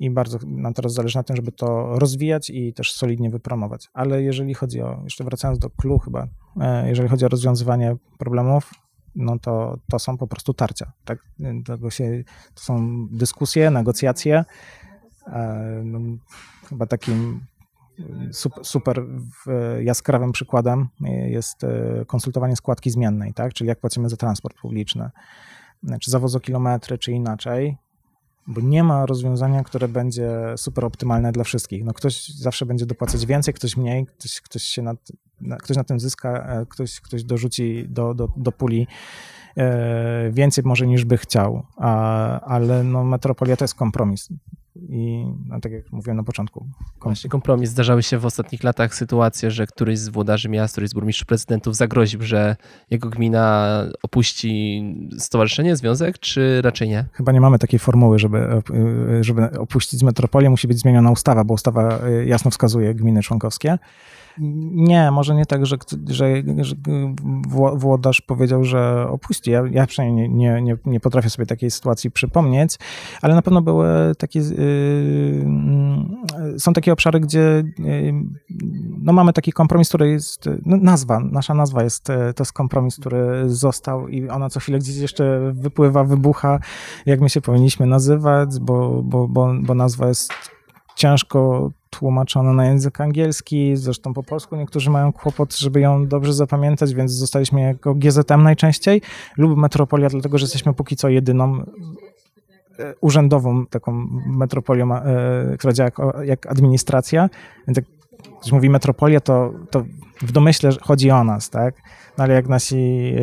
I 0.00 0.10
bardzo 0.10 0.38
nam 0.46 0.74
teraz 0.74 0.92
zależy 0.92 1.18
na 1.18 1.22
tym, 1.22 1.36
żeby 1.36 1.52
to 1.52 1.98
rozwijać 1.98 2.50
i 2.50 2.72
też 2.72 2.92
solidnie 2.92 3.30
wypromować. 3.30 3.90
Ale 3.92 4.22
jeżeli 4.22 4.54
chodzi 4.54 4.82
o, 4.82 5.00
jeszcze 5.04 5.24
wracając 5.24 5.58
do 5.58 5.70
clue 5.70 5.98
chyba, 5.98 6.26
e, 6.60 6.88
jeżeli 6.88 7.08
chodzi 7.08 7.24
o 7.24 7.28
rozwiązywanie 7.28 7.96
problemów, 8.18 8.70
no 9.14 9.38
to, 9.38 9.78
to 9.90 9.98
są 9.98 10.16
po 10.18 10.26
prostu 10.26 10.54
tarcia. 10.54 10.92
Tak? 11.04 11.18
Tego 11.66 11.90
się, 11.90 12.24
to 12.54 12.62
są 12.62 13.06
dyskusje, 13.10 13.70
negocjacje. 13.70 14.44
E, 15.26 15.82
no, 15.84 15.98
chyba 16.68 16.86
takim 16.86 17.40
super 18.62 19.06
jaskrawym 19.80 20.32
przykładem 20.32 20.88
jest 21.26 21.64
e, 21.64 22.04
konsultowanie 22.06 22.56
składki 22.56 22.90
zmiennej, 22.90 23.34
tak? 23.34 23.54
czyli 23.54 23.68
jak 23.68 23.80
płacimy 23.80 24.08
za 24.08 24.16
transport 24.16 24.56
publiczny, 24.56 25.10
czy 26.00 26.10
za 26.10 26.18
wozokilometry, 26.18 26.98
czy 26.98 27.12
inaczej, 27.12 27.76
bo 28.46 28.60
nie 28.60 28.84
ma 28.84 29.06
rozwiązania, 29.06 29.64
które 29.64 29.88
będzie 29.88 30.30
super 30.56 30.84
optymalne 30.84 31.32
dla 31.32 31.44
wszystkich. 31.44 31.84
No 31.84 31.92
ktoś 31.92 32.28
zawsze 32.28 32.66
będzie 32.66 32.86
dopłacać 32.86 33.26
więcej, 33.26 33.54
ktoś 33.54 33.76
mniej, 33.76 34.06
ktoś, 34.06 34.40
ktoś, 34.40 34.62
się 34.62 34.82
na, 34.82 34.94
ktoś 35.58 35.76
na 35.76 35.84
tym 35.84 36.00
zyska, 36.00 36.46
e, 36.46 36.66
ktoś, 36.66 37.00
ktoś 37.00 37.24
dorzuci 37.24 37.86
do, 37.88 38.14
do, 38.14 38.28
do 38.36 38.52
puli 38.52 38.86
e, 39.56 40.30
więcej 40.30 40.64
może 40.64 40.86
niż 40.86 41.04
by 41.04 41.16
chciał, 41.16 41.66
a, 41.76 42.40
ale 42.40 42.84
no, 42.84 43.04
metropolia 43.04 43.56
to 43.56 43.64
jest 43.64 43.74
kompromis. 43.74 44.28
I 44.76 45.24
no, 45.48 45.60
tak 45.60 45.72
jak 45.72 45.92
mówiłem 45.92 46.16
na 46.16 46.22
początku. 46.22 46.60
Kompromis. 46.60 47.02
Właśnie 47.02 47.30
kompromis. 47.30 47.70
Zdarzały 47.70 48.02
się 48.02 48.18
w 48.18 48.26
ostatnich 48.26 48.64
latach 48.64 48.94
sytuacje, 48.94 49.50
że 49.50 49.66
któryś 49.66 49.98
z 49.98 50.08
włodarzy 50.08 50.48
miast, 50.48 50.74
któryś 50.74 50.90
z 50.90 50.94
burmistrzów 50.94 51.26
prezydentów 51.26 51.76
zagroził, 51.76 52.22
że 52.22 52.56
jego 52.90 53.10
gmina 53.10 53.68
opuści 54.02 54.82
stowarzyszenie, 55.18 55.76
związek, 55.76 56.18
czy 56.18 56.62
raczej 56.62 56.88
nie? 56.88 57.04
Chyba 57.12 57.32
nie 57.32 57.40
mamy 57.40 57.58
takiej 57.58 57.78
formuły, 57.78 58.18
żeby, 58.18 58.62
żeby 59.20 59.58
opuścić 59.58 60.02
metropolię. 60.02 60.50
Musi 60.50 60.68
być 60.68 60.78
zmieniona 60.78 61.10
ustawa, 61.10 61.44
bo 61.44 61.54
ustawa 61.54 61.98
jasno 62.26 62.50
wskazuje 62.50 62.94
gminy 62.94 63.22
członkowskie. 63.22 63.78
Nie, 64.38 65.10
może 65.10 65.34
nie 65.34 65.46
tak, 65.46 65.66
że, 65.66 65.76
że, 66.08 66.26
że 66.60 66.76
włodarz 67.74 68.20
powiedział, 68.20 68.64
że 68.64 69.08
opuści. 69.08 69.50
Ja, 69.50 69.62
ja 69.70 69.86
przynajmniej 69.86 70.30
nie, 70.30 70.62
nie, 70.62 70.76
nie 70.84 71.00
potrafię 71.00 71.30
sobie 71.30 71.46
takiej 71.46 71.70
sytuacji 71.70 72.10
przypomnieć, 72.10 72.78
ale 73.22 73.34
na 73.34 73.42
pewno 73.42 73.62
były 73.62 73.86
takie, 74.18 74.38
yy, 74.38 75.46
są 76.58 76.72
takie 76.72 76.92
obszary, 76.92 77.20
gdzie 77.20 77.62
yy, 77.78 78.14
no 79.02 79.12
mamy 79.12 79.32
taki 79.32 79.52
kompromis, 79.52 79.88
który 79.88 80.10
jest, 80.10 80.48
no 80.66 80.76
nazwa, 80.76 81.20
nasza 81.20 81.54
nazwa 81.54 81.82
jest, 81.82 82.04
to 82.04 82.42
jest 82.42 82.52
kompromis, 82.52 82.96
który 82.96 83.42
został 83.46 84.08
i 84.08 84.28
ona 84.28 84.50
co 84.50 84.60
chwilę 84.60 84.78
gdzieś 84.78 84.96
jeszcze 84.96 85.52
wypływa, 85.54 86.04
wybucha, 86.04 86.58
jak 87.06 87.20
my 87.20 87.30
się 87.30 87.40
powinniśmy 87.40 87.86
nazywać, 87.86 88.58
bo, 88.60 89.02
bo, 89.02 89.28
bo, 89.28 89.54
bo 89.62 89.74
nazwa 89.74 90.08
jest 90.08 90.32
ciężko 90.96 91.70
tłumaczona 91.98 92.52
na 92.52 92.66
język 92.66 93.00
angielski, 93.00 93.76
zresztą 93.76 94.14
po 94.14 94.22
polsku 94.22 94.56
niektórzy 94.56 94.90
mają 94.90 95.12
kłopot, 95.12 95.56
żeby 95.56 95.80
ją 95.80 96.06
dobrze 96.06 96.34
zapamiętać, 96.34 96.94
więc 96.94 97.12
zostaliśmy 97.12 97.60
jako 97.60 97.94
GZM 97.94 98.42
najczęściej 98.42 99.02
lub 99.36 99.58
Metropolia, 99.58 100.08
dlatego 100.08 100.38
że 100.38 100.44
jesteśmy 100.44 100.74
póki 100.74 100.96
co 100.96 101.08
jedyną 101.08 101.58
e, 102.78 102.94
urzędową 103.00 103.66
taką 103.66 103.92
metropolią, 104.26 104.94
e, 104.94 105.56
która 105.58 105.72
działa 105.72 105.86
jak, 105.86 106.26
jak 106.28 106.46
administracja, 106.46 107.28
więc 107.66 107.76
jak 107.76 107.86
ktoś 108.40 108.52
mówi 108.52 108.70
metropolia, 108.70 109.20
to, 109.20 109.52
to 109.70 109.84
w 110.22 110.32
domyśle 110.32 110.70
chodzi 110.82 111.10
o 111.10 111.24
nas, 111.24 111.50
tak? 111.50 111.74
No 112.18 112.24
ale 112.24 112.34
jak 112.34 112.48
nasi 112.48 113.14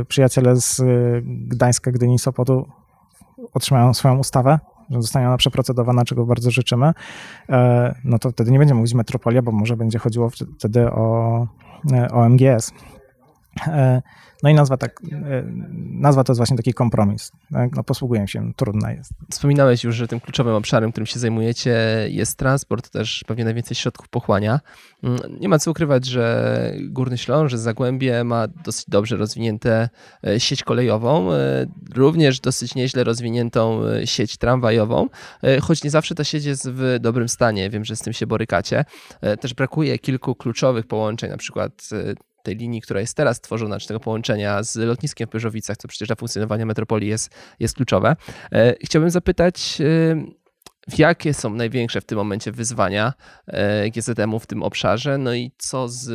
y, 0.00 0.04
przyjaciele 0.04 0.56
z 0.56 0.82
Gdańska, 1.24 1.90
Gdyni, 1.90 2.18
Sopotu 2.18 2.68
otrzymają 3.54 3.94
swoją 3.94 4.18
ustawę, 4.18 4.58
zostanie 4.98 5.26
ona 5.26 5.36
przeprocedowana, 5.36 6.04
czego 6.04 6.26
bardzo 6.26 6.50
życzymy, 6.50 6.92
no 8.04 8.18
to 8.18 8.30
wtedy 8.30 8.52
nie 8.52 8.58
będziemy 8.58 8.78
mówić 8.78 8.94
metropolia, 8.94 9.42
bo 9.42 9.52
może 9.52 9.76
będzie 9.76 9.98
chodziło 9.98 10.30
wtedy 10.58 10.90
o, 10.90 11.46
o 12.12 12.28
MGS. 12.28 12.72
No 14.42 14.50
i 14.50 14.54
nazwa, 14.54 14.76
tak, 14.76 15.00
e, 15.12 15.44
nazwa 15.90 16.24
to 16.24 16.32
jest 16.32 16.38
właśnie 16.38 16.56
taki 16.56 16.74
kompromis. 16.74 17.32
Tak? 17.52 17.76
No 17.76 17.84
posługuję 17.84 18.28
się, 18.28 18.52
trudna 18.56 18.92
jest. 18.92 19.12
Wspominałeś 19.30 19.84
już, 19.84 19.96
że 19.96 20.08
tym 20.08 20.20
kluczowym 20.20 20.54
obszarem, 20.54 20.92
którym 20.92 21.06
się 21.06 21.18
zajmujecie 21.18 21.78
jest 22.08 22.38
transport, 22.38 22.90
też 22.90 23.24
pewnie 23.26 23.44
najwięcej 23.44 23.74
środków 23.74 24.08
pochłania. 24.08 24.60
Mm, 25.02 25.18
nie 25.40 25.48
ma 25.48 25.58
co 25.58 25.70
ukrywać, 25.70 26.06
że 26.06 26.74
Górny 26.80 27.18
Śląsk, 27.18 27.50
że 27.50 27.58
Zagłębie 27.58 28.24
ma 28.24 28.48
dosyć 28.48 28.84
dobrze 28.88 29.16
rozwinięte 29.16 29.88
e, 30.26 30.40
sieć 30.40 30.62
kolejową, 30.62 31.32
e, 31.32 31.66
również 31.94 32.40
dosyć 32.40 32.74
nieźle 32.74 33.04
rozwiniętą 33.04 33.80
sieć 34.04 34.36
tramwajową, 34.36 35.06
choć 35.62 35.84
nie 35.84 35.90
zawsze 35.90 36.14
ta 36.14 36.24
sieć 36.24 36.44
jest 36.44 36.70
w 36.70 36.96
dobrym 37.00 37.28
stanie. 37.28 37.70
Wiem, 37.70 37.84
że 37.84 37.96
z 37.96 38.00
tym 38.00 38.12
się 38.12 38.26
borykacie. 38.26 38.84
Też 39.40 39.54
brakuje 39.54 39.98
kilku 39.98 40.34
kluczowych 40.34 40.86
połączeń, 40.86 41.30
na 41.30 41.36
przykład 41.36 41.72
tej 42.42 42.56
linii, 42.56 42.80
która 42.80 43.00
jest 43.00 43.16
teraz 43.16 43.40
tworzona, 43.40 43.80
czy 43.80 43.88
tego 43.88 44.00
połączenia 44.00 44.62
z 44.62 44.76
lotniskiem 44.76 45.28
w 45.28 45.30
Pyrzowicach, 45.30 45.76
co 45.76 45.88
przecież 45.88 46.08
dla 46.08 46.16
funkcjonowania 46.16 46.66
metropolii 46.66 47.08
jest, 47.08 47.30
jest 47.60 47.76
kluczowe. 47.76 48.16
E, 48.52 48.74
chciałbym 48.84 49.10
zapytać, 49.10 49.78
jakie 50.98 51.34
są 51.34 51.54
największe 51.54 52.00
w 52.00 52.04
tym 52.04 52.18
momencie 52.18 52.52
wyzwania 52.52 53.12
e, 53.46 53.90
GZM-u 53.90 54.38
w 54.38 54.46
tym 54.46 54.62
obszarze, 54.62 55.18
no 55.18 55.34
i 55.34 55.52
co 55.58 55.88
z 55.88 56.08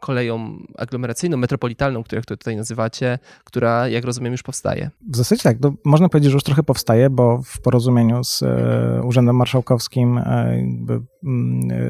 koleją 0.00 0.58
aglomeracyjną, 0.78 1.36
metropolitalną, 1.36 2.04
którą 2.04 2.22
tutaj 2.22 2.56
nazywacie, 2.56 3.18
która, 3.44 3.88
jak 3.88 4.04
rozumiem, 4.04 4.32
już 4.32 4.42
powstaje? 4.42 4.90
W 5.10 5.16
zasadzie 5.16 5.42
tak, 5.42 5.56
no, 5.60 5.74
można 5.84 6.08
powiedzieć, 6.08 6.30
że 6.30 6.36
już 6.36 6.42
trochę 6.42 6.62
powstaje, 6.62 7.10
bo 7.10 7.42
w 7.42 7.60
porozumieniu 7.60 8.24
z 8.24 8.42
e, 8.42 9.00
Urzędem 9.04 9.36
Marszałkowskim 9.36 10.18
e, 10.18 10.62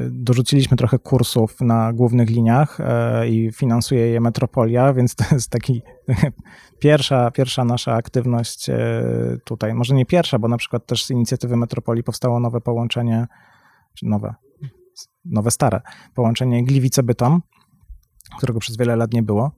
dorzuciliśmy 0.09 0.77
trochę 0.77 0.99
kursów 0.99 1.61
na 1.61 1.93
głównych 1.93 2.29
liniach 2.29 2.77
i 3.29 3.51
finansuje 3.51 4.07
je 4.07 4.21
Metropolia, 4.21 4.93
więc 4.93 5.15
to 5.15 5.23
jest 5.31 5.49
taki 5.49 5.81
pierwsza, 6.79 7.31
pierwsza 7.31 7.65
nasza 7.65 7.93
aktywność 7.93 8.69
tutaj, 9.43 9.73
może 9.73 9.95
nie 9.95 10.05
pierwsza, 10.05 10.39
bo 10.39 10.47
na 10.47 10.57
przykład 10.57 10.85
też 10.85 11.05
z 11.05 11.11
inicjatywy 11.11 11.57
Metropolii 11.57 12.03
powstało 12.03 12.39
nowe 12.39 12.61
połączenie, 12.61 13.27
czy 13.93 14.05
nowe, 14.05 14.35
nowe 15.25 15.51
stare, 15.51 15.81
połączenie 16.13 16.65
Gliwice-Bytom, 16.65 17.39
którego 18.37 18.59
przez 18.59 18.77
wiele 18.77 18.95
lat 18.95 19.13
nie 19.13 19.23
było. 19.23 19.51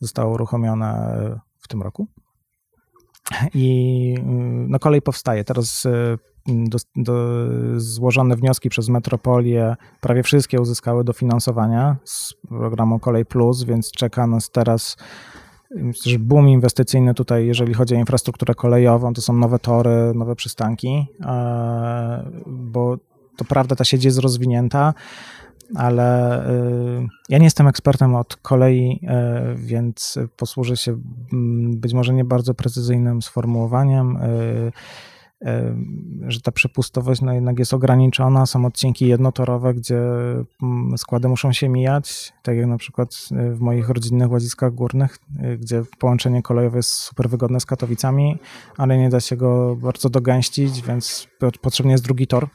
Zostało 0.00 0.34
uruchomione 0.34 1.18
w 1.58 1.68
tym 1.68 1.82
roku. 1.82 2.08
I 3.54 4.14
no, 4.68 4.78
kolej 4.78 5.02
powstaje. 5.02 5.44
Teraz 5.44 5.84
y, 5.84 6.18
do, 6.48 6.78
do, 6.96 7.14
złożone 7.76 8.36
wnioski 8.36 8.68
przez 8.68 8.88
Metropolię, 8.88 9.76
prawie 10.00 10.22
wszystkie 10.22 10.60
uzyskały 10.60 11.04
dofinansowania 11.04 11.96
z 12.04 12.34
programu 12.48 12.98
Kolej 12.98 13.26
Plus, 13.26 13.64
więc 13.64 13.90
czeka 13.90 14.26
nas 14.26 14.50
teraz 14.50 14.96
że 16.04 16.18
boom 16.18 16.48
inwestycyjny 16.48 17.14
tutaj, 17.14 17.46
jeżeli 17.46 17.74
chodzi 17.74 17.94
o 17.94 17.98
infrastrukturę 17.98 18.54
kolejową, 18.54 19.14
to 19.14 19.22
są 19.22 19.32
nowe 19.32 19.58
tory, 19.58 20.12
nowe 20.14 20.36
przystanki, 20.36 21.06
e, 21.20 22.30
bo 22.46 22.96
to 23.36 23.44
prawda, 23.44 23.76
ta 23.76 23.84
sieć 23.84 24.04
jest 24.04 24.18
rozwinięta, 24.18 24.94
ale 25.74 26.38
e, 26.46 26.52
ja 27.28 27.38
nie 27.38 27.44
jestem 27.44 27.68
ekspertem 27.68 28.14
od 28.14 28.36
kolei, 28.36 29.00
e, 29.06 29.54
więc 29.56 30.18
posłużę 30.36 30.76
się 30.76 30.98
mm, 31.32 31.76
być 31.80 31.94
może 31.94 32.14
nie 32.14 32.24
bardzo 32.24 32.54
precyzyjnym 32.54 33.22
sformułowaniem 33.22 34.18
że 36.28 36.40
ta 36.40 36.52
przepustowość 36.52 37.20
no 37.20 37.32
jednak 37.32 37.58
jest 37.58 37.74
ograniczona. 37.74 38.46
Są 38.46 38.64
odcinki 38.64 39.06
jednotorowe, 39.06 39.74
gdzie 39.74 40.00
mm, 40.62 40.98
składy 40.98 41.28
muszą 41.28 41.52
się 41.52 41.68
mijać, 41.68 42.32
tak 42.42 42.56
jak 42.56 42.66
na 42.66 42.78
przykład 42.78 43.10
y, 43.32 43.54
w 43.54 43.60
moich 43.60 43.88
rodzinnych 43.88 44.30
łaziskach 44.30 44.74
górnych, 44.74 45.18
y, 45.44 45.58
gdzie 45.58 45.82
połączenie 45.98 46.42
kolejowe 46.42 46.76
jest 46.76 46.90
super 46.90 47.28
wygodne 47.28 47.60
z 47.60 47.66
Katowicami, 47.66 48.38
ale 48.76 48.98
nie 48.98 49.08
da 49.08 49.20
się 49.20 49.36
go 49.36 49.76
bardzo 49.76 50.10
dogęścić, 50.10 50.82
więc 50.82 51.28
potrzebny 51.60 51.92
jest 51.92 52.04
drugi 52.04 52.26
tor. 52.26 52.48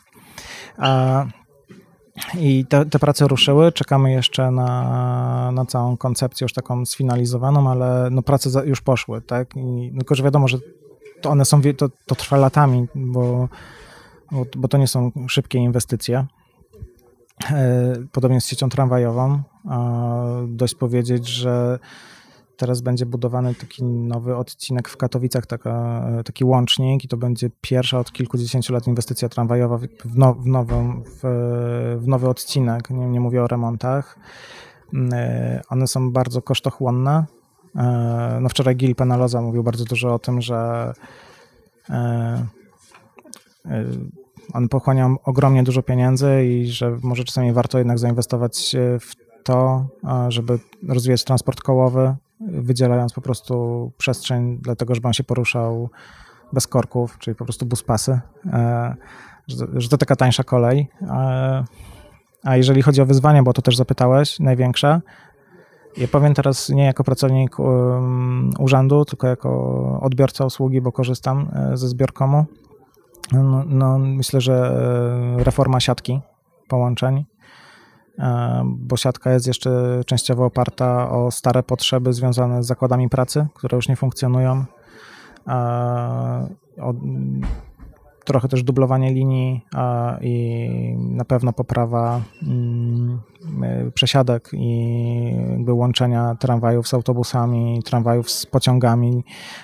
I 2.39 2.65
te, 2.65 2.85
te, 2.85 2.99
prace 2.99 3.27
ruszyły, 3.27 3.71
czekamy 3.71 4.11
jeszcze 4.11 4.51
na, 4.51 5.51
na 5.51 5.65
całą 5.65 5.97
koncepcję 5.97 6.45
już 6.45 6.53
taką 6.53 6.85
sfinalizowaną, 6.85 7.69
ale 7.69 8.07
no 8.11 8.21
prace 8.21 8.67
już 8.67 8.81
poszły, 8.81 9.21
tak? 9.21 9.55
I, 9.55 9.91
tylko, 9.97 10.15
że 10.15 10.23
wiadomo, 10.23 10.47
że 10.47 10.57
to 11.21 11.29
one 11.29 11.45
są, 11.45 11.61
to, 11.77 11.89
to 12.05 12.15
trwa 12.15 12.37
latami, 12.37 12.87
bo, 12.95 13.49
bo, 14.31 14.45
bo 14.57 14.67
to 14.67 14.77
nie 14.77 14.87
są 14.87 15.11
szybkie 15.27 15.59
inwestycje. 15.59 16.25
E, 17.51 17.93
podobnie 18.11 18.41
z 18.41 18.45
siecią 18.47 18.69
tramwajową. 18.69 19.41
Dość 20.47 20.75
powiedzieć, 20.75 21.27
że 21.27 21.79
teraz 22.57 22.81
będzie 22.81 23.05
budowany 23.05 23.55
taki 23.55 23.83
nowy 23.83 24.35
odcinek 24.35 24.89
w 24.89 24.97
Katowicach, 24.97 25.45
taka, 25.45 26.05
taki 26.25 26.45
łącznik 26.45 27.03
i 27.03 27.07
to 27.07 27.17
będzie 27.17 27.49
pierwsza 27.61 27.99
od 27.99 28.11
kilkudziesięciu 28.11 28.73
lat 28.73 28.87
inwestycja 28.87 29.29
tramwajowa 29.29 29.77
w, 29.77 29.87
now, 30.15 30.37
w, 30.37 30.45
nową, 30.45 31.03
w, 31.05 31.19
w 31.99 32.07
nowy 32.07 32.29
odcinek. 32.29 32.89
Nie, 32.89 33.07
nie 33.07 33.19
mówię 33.19 33.43
o 33.43 33.47
remontach. 33.47 34.19
E, 35.13 35.61
one 35.69 35.87
są 35.87 36.11
bardzo 36.11 36.41
kosztochłonne, 36.41 37.25
no 38.41 38.49
wczoraj 38.49 38.75
Gil 38.75 38.95
Penaloza 38.95 39.41
mówił 39.41 39.63
bardzo 39.63 39.85
dużo 39.85 40.13
o 40.13 40.19
tym, 40.19 40.41
że 40.41 40.93
e, 41.89 41.93
e, 43.65 43.85
on 44.53 44.69
pochłania 44.69 45.15
ogromnie 45.23 45.63
dużo 45.63 45.83
pieniędzy 45.83 46.45
i 46.45 46.67
że 46.67 46.97
może 47.03 47.23
czasami 47.23 47.53
warto 47.53 47.77
jednak 47.77 47.99
zainwestować 47.99 48.75
w 48.99 49.15
to, 49.43 49.87
żeby 50.29 50.59
rozwijać 50.87 51.23
transport 51.23 51.61
kołowy, 51.61 52.15
wydzielając 52.39 53.13
po 53.13 53.21
prostu 53.21 53.91
przestrzeń 53.97 54.57
dlatego, 54.61 54.95
żeby 54.95 55.07
on 55.07 55.13
się 55.13 55.23
poruszał 55.23 55.89
bez 56.53 56.67
korków, 56.67 57.17
czyli 57.19 57.35
po 57.35 57.45
prostu 57.45 57.65
buspasy, 57.65 58.19
że 59.73 59.89
to 59.89 59.97
taka 59.97 60.15
tańsza 60.15 60.43
kolej. 60.43 60.87
A 62.43 62.57
jeżeli 62.57 62.81
chodzi 62.81 63.01
o 63.01 63.05
wyzwania, 63.05 63.43
bo 63.43 63.53
to 63.53 63.61
też 63.61 63.75
zapytałeś, 63.75 64.39
największe, 64.39 65.01
ja 65.97 66.07
powiem 66.07 66.33
teraz 66.33 66.69
nie 66.69 66.85
jako 66.85 67.03
pracownik 67.03 67.57
urzędu, 68.59 69.05
tylko 69.05 69.27
jako 69.27 69.99
odbiorca 70.01 70.45
usługi, 70.45 70.81
bo 70.81 70.91
korzystam 70.91 71.49
e, 71.53 71.77
ze 71.77 71.87
zbiorkomu. 71.87 72.45
No, 73.31 73.63
no, 73.67 73.99
myślę, 73.99 74.41
że 74.41 74.53
e, 75.39 75.43
reforma 75.43 75.79
siatki 75.79 76.21
połączeń, 76.67 77.25
e, 78.19 78.63
bo 78.65 78.97
siatka 78.97 79.31
jest 79.31 79.47
jeszcze 79.47 80.01
częściowo 80.05 80.45
oparta 80.45 81.11
o 81.11 81.31
stare 81.31 81.63
potrzeby 81.63 82.13
związane 82.13 82.63
z 82.63 82.67
zakładami 82.67 83.09
pracy, 83.09 83.47
które 83.53 83.75
już 83.75 83.89
nie 83.89 83.95
funkcjonują. 83.95 84.65
Trochę 88.25 88.47
też 88.47 88.63
dublowanie 88.63 89.13
linii 89.13 89.61
i 90.21 90.95
na 90.97 91.25
pewno 91.25 91.53
poprawa 91.53 92.21
mm, 92.43 93.19
E, 93.63 93.91
przesiadek 93.91 94.49
i 94.53 95.33
jakby 95.49 95.73
łączenia 95.73 96.35
tramwajów 96.39 96.87
z 96.87 96.93
autobusami, 96.93 97.83
tramwajów 97.85 98.31
z 98.31 98.45
pociągami, 98.45 99.23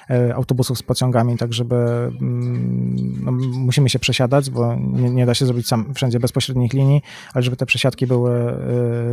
e, 0.10 0.36
autobusów 0.36 0.78
z 0.78 0.84
pociągami, 0.84 1.38
tak 1.38 1.54
żeby 1.54 1.76
mm, 1.76 3.22
no, 3.24 3.32
musimy 3.60 3.90
się 3.90 4.00
przesiadać, 4.00 4.50
bo 4.50 4.76
nie, 4.76 5.10
nie, 5.10 5.26
da 5.26 5.34
się 5.34 5.46
zrobić 5.46 5.68
sam 5.68 5.94
wszędzie 5.94 6.20
bezpośrednich 6.20 6.74
linii, 6.74 7.02
ale 7.34 7.44
żeby 7.44 7.58
te 7.58 7.66
przesiadki 7.66 8.08
były 8.08 8.32
e, 8.32 8.56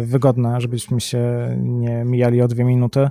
wygodne, 0.06 0.60
żebyśmy 0.60 1.00
się 1.00 1.22
nie 1.58 2.04
mijali 2.04 2.42
o 2.42 2.48
dwie 2.48 2.64
minuty, 2.64 3.08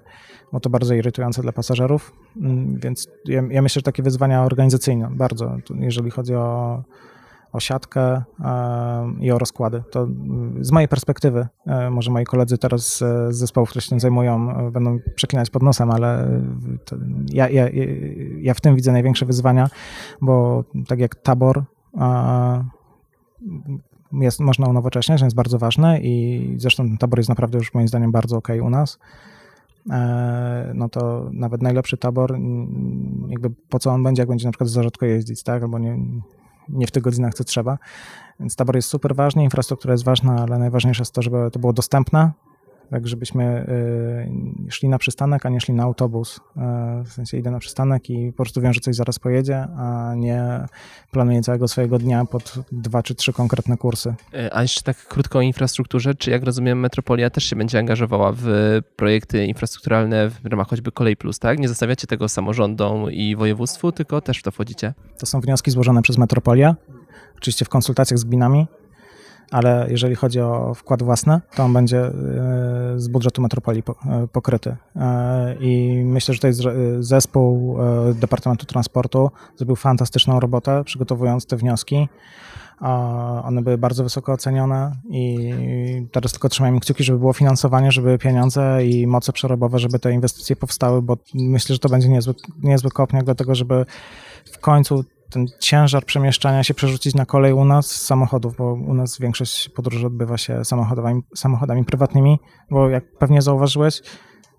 bo 0.54 0.60
to 0.60 0.70
bardzo 0.70 0.94
irytujące 0.94 1.42
dla 1.42 1.52
pasażerów, 1.52 2.13
mm, 2.38 2.80
więc 2.80 3.08
ja, 3.26 3.44
ja 3.50 3.62
myślę, 3.62 3.80
że 3.80 3.84
takie 3.84 4.04
wyzwania 4.04 4.44
organizacyjne 4.44 5.10
bardzo, 5.12 5.58
jeżeli 5.80 6.12
chodzi 6.12 6.36
o 6.36 6.84
o 7.54 7.60
siatkę 7.60 8.24
i 9.20 9.32
o 9.32 9.38
rozkłady. 9.38 9.84
To 9.92 10.08
z 10.62 10.72
mojej 10.72 10.88
perspektywy, 10.88 11.48
e, 11.66 11.89
może 11.89 12.12
moi 12.12 12.24
koledzy 12.24 12.58
teraz 12.58 12.98
z 13.30 13.36
zespołów, 13.36 13.70
które 13.70 13.82
się 13.82 13.89
tym 13.89 14.00
zajmują, 14.00 14.50
e, 14.68 14.72
będą 14.72 15.00
przeklinać 15.16 15.50
pod 15.50 15.63
nosem, 15.63 15.92
ale 15.92 16.30
ja, 17.34 17.50
ja, 17.50 17.70
ja 18.42 18.54
w 18.54 18.62
tym 18.62 18.76
widzę 18.76 18.92
największe 18.92 19.26
wyzwania, 19.26 19.70
bo 20.22 20.63
tak 20.88 21.00
jak 21.00 21.16
tabor 21.16 21.63
jest, 24.13 24.39
można 24.39 24.68
unowocześniać, 24.68 25.20
to 25.20 25.26
jest 25.26 25.36
bardzo 25.36 25.60
ważne 25.60 26.00
i 26.02 26.56
zresztą 26.58 26.88
ten 26.88 26.98
tabor 26.98 27.20
jest 27.20 27.30
naprawdę 27.30 27.58
już 27.58 27.74
moim 27.74 27.88
zdaniem 27.88 28.12
bardzo 28.12 28.38
ok 28.38 28.48
u 28.63 28.70
nas 28.70 29.00
e, 29.00 29.33
no 30.74 30.89
to 30.89 31.30
nawet 31.34 31.62
najlepszy 31.62 31.98
tabor, 31.98 32.38
jakby 33.30 33.50
po 33.69 33.80
co 33.80 33.91
on 33.91 34.04
będzie, 34.04 34.22
jak 34.22 34.30
będzie 34.30 34.46
na 34.48 34.52
przykład 34.52 34.69
za 34.69 34.84
rzadko 34.84 35.06
jeździć, 35.06 35.43
tak, 35.43 35.63
albo 35.63 35.80
nie, 35.80 35.98
nie 36.69 36.88
w 36.88 36.91
tych 36.91 37.04
godzinach, 37.04 37.34
co 37.34 37.43
trzeba. 37.43 37.78
Więc 38.39 38.56
tabor 38.56 38.76
jest 38.76 38.89
super 38.89 39.15
ważny, 39.15 39.43
infrastruktura 39.43 39.91
jest 39.91 40.04
ważna, 40.04 40.36
ale 40.36 40.60
najważniejsze 40.60 41.02
jest 41.02 41.13
to, 41.13 41.22
żeby 41.22 41.52
to 41.52 41.60
było 41.60 41.74
dostępne, 41.74 42.32
tak 42.89 43.08
żebyśmy 43.08 43.65
y, 44.67 44.72
szli 44.72 44.89
na 44.89 44.98
przystanek, 44.98 45.46
a 45.46 45.50
nie 45.50 45.62
szli 45.62 45.74
na 45.74 45.84
autobus. 45.84 46.38
Y, 46.38 46.39
w 47.04 47.13
sensie 47.13 47.38
idę 47.38 47.52
na 47.52 47.60
przystanek 47.60 48.10
i 48.10 48.32
po 48.32 48.43
prostu 48.43 48.62
wiem, 48.62 48.74
że 48.74 48.80
coś 48.80 48.96
zaraz 48.96 49.19
pojedzie, 49.19 49.67
a 49.78 50.13
nie 50.15 50.65
planuję 51.12 51.41
całego 51.41 51.67
swojego 51.67 52.00
dnia 52.00 52.26
pod 52.26 52.54
dwa 52.72 53.04
czy 53.04 53.15
trzy 53.15 53.34
konkretne 53.34 53.78
kursy. 53.78 54.13
A 54.52 54.62
jeszcze 54.62 54.82
tak 54.82 54.98
krótko 54.98 55.39
o 55.39 55.41
infrastrukturze. 55.41 56.15
Czy 56.15 56.32
jak 56.32 56.43
rozumiem, 56.43 56.80
Metropolia 56.80 57.30
też 57.30 57.43
się 57.43 57.56
będzie 57.56 57.80
angażowała 57.80 58.32
w 58.36 58.48
projekty 58.96 59.46
infrastrukturalne 59.46 60.30
w 60.30 60.46
ramach 60.46 60.67
choćby 60.67 60.91
Kolej 60.91 61.17
Plus, 61.17 61.39
tak? 61.39 61.60
Nie 61.60 61.67
zostawiacie 61.67 62.08
tego 62.08 62.30
samorządom 62.30 63.12
i 63.12 63.36
województwu, 63.36 63.91
tylko 63.91 64.22
też 64.22 64.38
w 64.38 64.43
to 64.43 64.52
wchodzicie? 64.52 64.93
To 65.17 65.26
są 65.26 65.41
wnioski 65.41 65.72
złożone 65.72 66.02
przez 66.02 66.17
Metropolia, 66.17 66.76
oczywiście 67.38 67.65
w 67.65 67.69
konsultacjach 67.69 68.19
z 68.19 68.24
gminami 68.24 68.67
ale 69.51 69.88
jeżeli 69.89 70.15
chodzi 70.15 70.41
o 70.41 70.73
wkład 70.73 71.03
własny, 71.03 71.41
to 71.56 71.63
on 71.63 71.73
będzie 71.73 72.06
e, 72.06 72.12
z 72.95 73.08
budżetu 73.08 73.41
metropolii 73.41 73.84
e, 74.06 74.27
pokryty. 74.27 74.75
E, 74.95 75.56
I 75.60 76.03
myślę, 76.06 76.36
że 76.41 76.47
jest 76.47 76.62
zespół 76.99 77.77
Departamentu 78.13 78.65
Transportu 78.65 79.32
zrobił 79.58 79.75
fantastyczną 79.75 80.39
robotę, 80.39 80.84
przygotowując 80.84 81.45
te 81.45 81.58
wnioski. 81.58 82.08
One 83.43 83.62
były 83.62 83.77
bardzo 83.77 84.03
wysoko 84.03 84.34
ocenione 84.34 84.91
i 85.10 85.53
teraz 86.12 86.32
tylko 86.32 86.49
trzymajmy 86.49 86.79
kciuki, 86.79 87.03
żeby 87.03 87.19
było 87.19 87.34
finansowanie, 87.34 87.91
żeby 87.91 88.17
pieniądze 88.17 88.86
i 88.86 89.08
moce 89.08 89.34
przerobowe, 89.34 89.79
żeby 89.79 89.99
te 89.99 90.13
inwestycje 90.13 90.56
powstały, 90.56 91.01
bo 91.01 91.17
myślę, 91.34 91.75
że 91.75 91.79
to 91.79 91.89
będzie 91.89 92.10
niezły, 92.10 92.34
niezły 92.63 92.91
kopniak 92.91 93.23
do 93.23 93.36
tego, 93.36 93.56
żeby 93.56 93.86
w 94.51 94.60
końcu 94.60 95.03
ten 95.34 95.48
ciężar 95.60 96.06
przemieszczania 96.06 96.63
się 96.63 96.74
przerzucić 96.74 97.15
na 97.15 97.26
kolej 97.26 97.54
u 97.54 97.65
nas 97.65 97.88
z 97.88 98.06
samochodów, 98.06 98.56
bo 98.58 98.74
u 98.74 98.93
nas 98.93 99.19
większość 99.19 99.69
podróży 99.69 100.08
odbywa 100.08 100.38
się 100.38 100.65
samochodami, 100.65 101.22
samochodami 101.36 101.86
prywatnymi, 101.86 102.39
bo 102.72 102.89
jak 102.89 103.17
pewnie 103.17 103.41
zauważyłeś, 103.41 104.02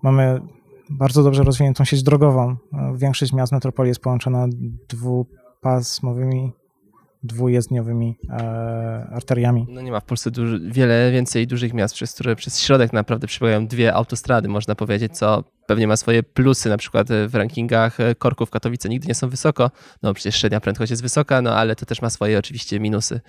mamy 0.03 0.41
bardzo 0.89 1.23
dobrze 1.23 1.43
rozwiniętą 1.43 1.83
sieć 1.83 2.03
drogową. 2.03 2.55
Większość 2.95 3.33
miast 3.33 3.51
metropolii 3.51 3.89
jest 3.89 4.01
połączona 4.01 4.47
dwupasmowymi 4.89 6.53
dwujezdniowymi 7.25 8.17
e, 8.29 9.07
arteriami. 9.11 9.65
No 9.69 9.81
nie 9.81 9.91
ma 9.91 9.99
w 9.99 10.05
Polsce 10.05 10.31
duży, 10.31 10.59
wiele 10.71 11.11
więcej 11.11 11.47
dużych 11.47 11.73
miast, 11.73 11.95
przez 11.95 12.13
które 12.13 12.35
przez 12.35 12.59
środek 12.59 12.93
naprawdę 12.93 13.27
przebiegają 13.27 13.67
dwie 13.67 13.93
autostrady, 13.93 14.47
można 14.47 14.75
powiedzieć, 14.75 15.17
co 15.17 15.43
pewnie 15.67 15.87
ma 15.87 15.97
swoje 15.97 16.23
plusy, 16.23 16.69
na 16.69 16.77
przykład 16.77 17.07
w 17.27 17.35
rankingach 17.35 17.97
korków 18.17 18.49
Katowice 18.49 18.89
nigdy 18.89 19.07
nie 19.07 19.15
są 19.15 19.29
wysoko, 19.29 19.71
no 20.03 20.13
przecież 20.13 20.35
średnia 20.35 20.59
prędkość 20.59 20.89
jest 20.89 21.01
wysoka, 21.01 21.41
no 21.41 21.55
ale 21.55 21.75
to 21.75 21.85
też 21.85 22.01
ma 22.01 22.09
swoje 22.09 22.39
oczywiście 22.39 22.79
minusy. 22.79 23.21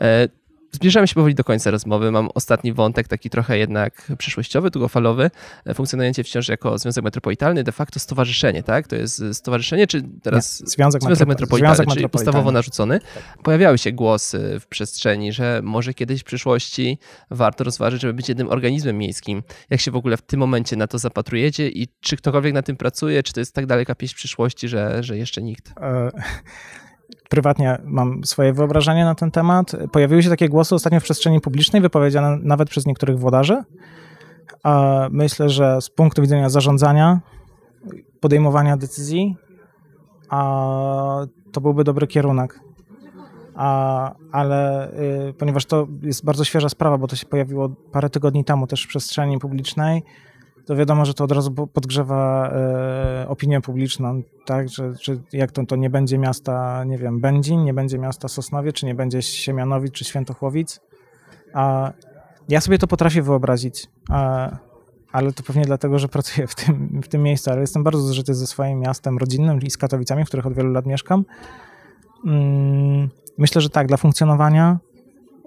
E, 0.00 0.28
Zbliżamy 0.74 1.08
się 1.08 1.14
powoli 1.14 1.34
do 1.34 1.44
końca 1.44 1.70
rozmowy. 1.70 2.10
Mam 2.10 2.28
ostatni 2.34 2.72
wątek, 2.72 3.08
taki 3.08 3.30
trochę 3.30 3.58
jednak 3.58 4.12
przyszłościowy, 4.18 4.70
długofalowy, 4.70 5.30
e, 5.66 5.74
funkcjonujący 5.74 6.24
wciąż 6.24 6.48
jako 6.48 6.78
Związek 6.78 7.04
Metropolitalny, 7.04 7.64
de 7.64 7.72
facto 7.72 8.00
stowarzyszenie, 8.00 8.62
tak? 8.62 8.88
To 8.88 8.96
jest 8.96 9.22
stowarzyszenie, 9.32 9.86
czy 9.86 10.02
teraz 10.22 10.60
Nie, 10.60 10.66
Związek, 10.66 11.02
Związek 11.02 11.28
Metropolitalny, 11.28 11.76
Związek 11.76 11.94
czyli 11.94 12.06
ustawowo 12.12 12.52
narzucony. 12.52 13.00
Tak. 13.00 13.42
Pojawiały 13.42 13.78
się 13.78 13.92
głosy 13.92 14.60
w 14.60 14.66
przestrzeni, 14.66 15.32
że 15.32 15.60
może 15.64 15.94
kiedyś 15.94 16.20
w 16.20 16.24
przyszłości 16.24 16.98
warto 17.30 17.64
rozważyć, 17.64 18.02
żeby 18.02 18.14
być 18.14 18.28
jednym 18.28 18.48
organizmem 18.48 18.98
miejskim. 18.98 19.42
Jak 19.70 19.80
się 19.80 19.90
w 19.90 19.96
ogóle 19.96 20.16
w 20.16 20.22
tym 20.22 20.40
momencie 20.40 20.76
na 20.76 20.86
to 20.86 20.98
zapatrujecie 20.98 21.68
i 21.68 21.88
czy 22.00 22.16
ktokolwiek 22.16 22.54
na 22.54 22.62
tym 22.62 22.76
pracuje, 22.76 23.22
czy 23.22 23.32
to 23.32 23.40
jest 23.40 23.54
tak 23.54 23.66
daleka 23.66 23.94
pieśń 23.94 24.14
przyszłości, 24.14 24.68
że, 24.68 25.02
że 25.02 25.18
jeszcze 25.18 25.42
nikt? 25.42 25.72
E 25.80 26.10
prywatnie 27.32 27.78
mam 27.84 28.24
swoje 28.24 28.52
wyobrażenie 28.52 29.04
na 29.04 29.14
ten 29.14 29.30
temat. 29.30 29.72
Pojawiły 29.92 30.22
się 30.22 30.30
takie 30.30 30.48
głosy 30.48 30.74
ostatnio 30.74 31.00
w 31.00 31.02
przestrzeni 31.02 31.40
publicznej, 31.40 31.82
wypowiedziane 31.82 32.38
nawet 32.42 32.68
przez 32.68 32.86
niektórych 32.86 33.18
włodarzy. 33.18 33.62
Myślę, 35.10 35.48
że 35.48 35.80
z 35.80 35.90
punktu 35.90 36.22
widzenia 36.22 36.48
zarządzania, 36.48 37.20
podejmowania 38.20 38.76
decyzji, 38.76 39.36
to 41.52 41.60
byłby 41.60 41.84
dobry 41.84 42.06
kierunek. 42.06 42.60
ale 44.32 44.90
y, 45.28 45.34
ponieważ 45.38 45.66
to 45.66 45.86
jest 46.02 46.24
bardzo 46.24 46.44
świeża 46.44 46.68
sprawa, 46.68 46.98
bo 46.98 47.06
to 47.06 47.16
się 47.16 47.26
pojawiło 47.26 47.68
parę 47.92 48.10
tygodni 48.10 48.44
temu 48.44 48.66
też 48.66 48.84
w 48.84 48.88
przestrzeni 48.88 49.38
publicznej, 49.38 50.02
to 50.66 50.76
wiadomo, 50.76 51.04
że 51.04 51.14
to 51.14 51.24
od 51.24 51.32
razu 51.32 51.52
podgrzewa 51.52 52.50
e, 52.50 53.28
opinię 53.28 53.60
publiczną, 53.60 54.22
tak, 54.46 54.68
że, 54.68 54.92
że 55.00 55.16
jak 55.32 55.52
to, 55.52 55.66
to 55.66 55.76
nie 55.76 55.90
będzie 55.90 56.18
miasta, 56.18 56.84
nie 56.84 56.98
wiem, 56.98 57.20
Będzin, 57.20 57.64
nie 57.64 57.74
będzie 57.74 57.98
miasta 57.98 58.28
Sosnowie, 58.28 58.72
czy 58.72 58.86
nie 58.86 58.94
będzie 58.94 59.22
Siemianowic, 59.22 59.92
czy 59.92 60.04
Świętochłowic. 60.04 60.80
A 61.54 61.92
ja 62.48 62.60
sobie 62.60 62.78
to 62.78 62.86
potrafię 62.86 63.22
wyobrazić, 63.22 63.86
a, 64.10 64.50
ale 65.12 65.32
to 65.32 65.42
pewnie 65.42 65.64
dlatego, 65.64 65.98
że 65.98 66.08
pracuję 66.08 66.46
w 66.46 66.54
tym, 66.54 67.00
w 67.02 67.08
tym 67.08 67.22
miejscu, 67.22 67.50
ale 67.50 67.60
jestem 67.60 67.82
bardzo 67.82 68.00
zżyty 68.00 68.34
ze 68.34 68.46
swoim 68.46 68.80
miastem 68.80 69.18
rodzinnym 69.18 69.60
i 69.60 69.70
z 69.70 69.76
Katowicami, 69.76 70.24
w 70.24 70.28
których 70.28 70.46
od 70.46 70.54
wielu 70.54 70.72
lat 70.72 70.86
mieszkam. 70.86 71.24
Mm, 72.26 73.08
myślę, 73.38 73.60
że 73.60 73.70
tak, 73.70 73.86
dla 73.86 73.96
funkcjonowania, 73.96 74.78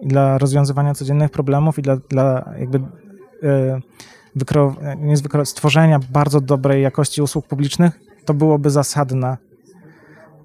dla 0.03 0.37
rozwiązywania 0.37 0.93
codziennych 0.93 1.31
problemów 1.31 1.79
i 1.79 1.81
dla, 1.81 1.97
dla 1.97 2.53
jakby... 2.59 2.77
Y, 3.43 3.81
wykro, 4.35 4.75
stworzenia 5.43 5.99
bardzo 6.09 6.41
dobrej 6.41 6.83
jakości 6.83 7.21
usług 7.21 7.47
publicznych, 7.47 7.99
to 8.25 8.33
byłoby 8.33 8.69
zasadne. 8.69 9.37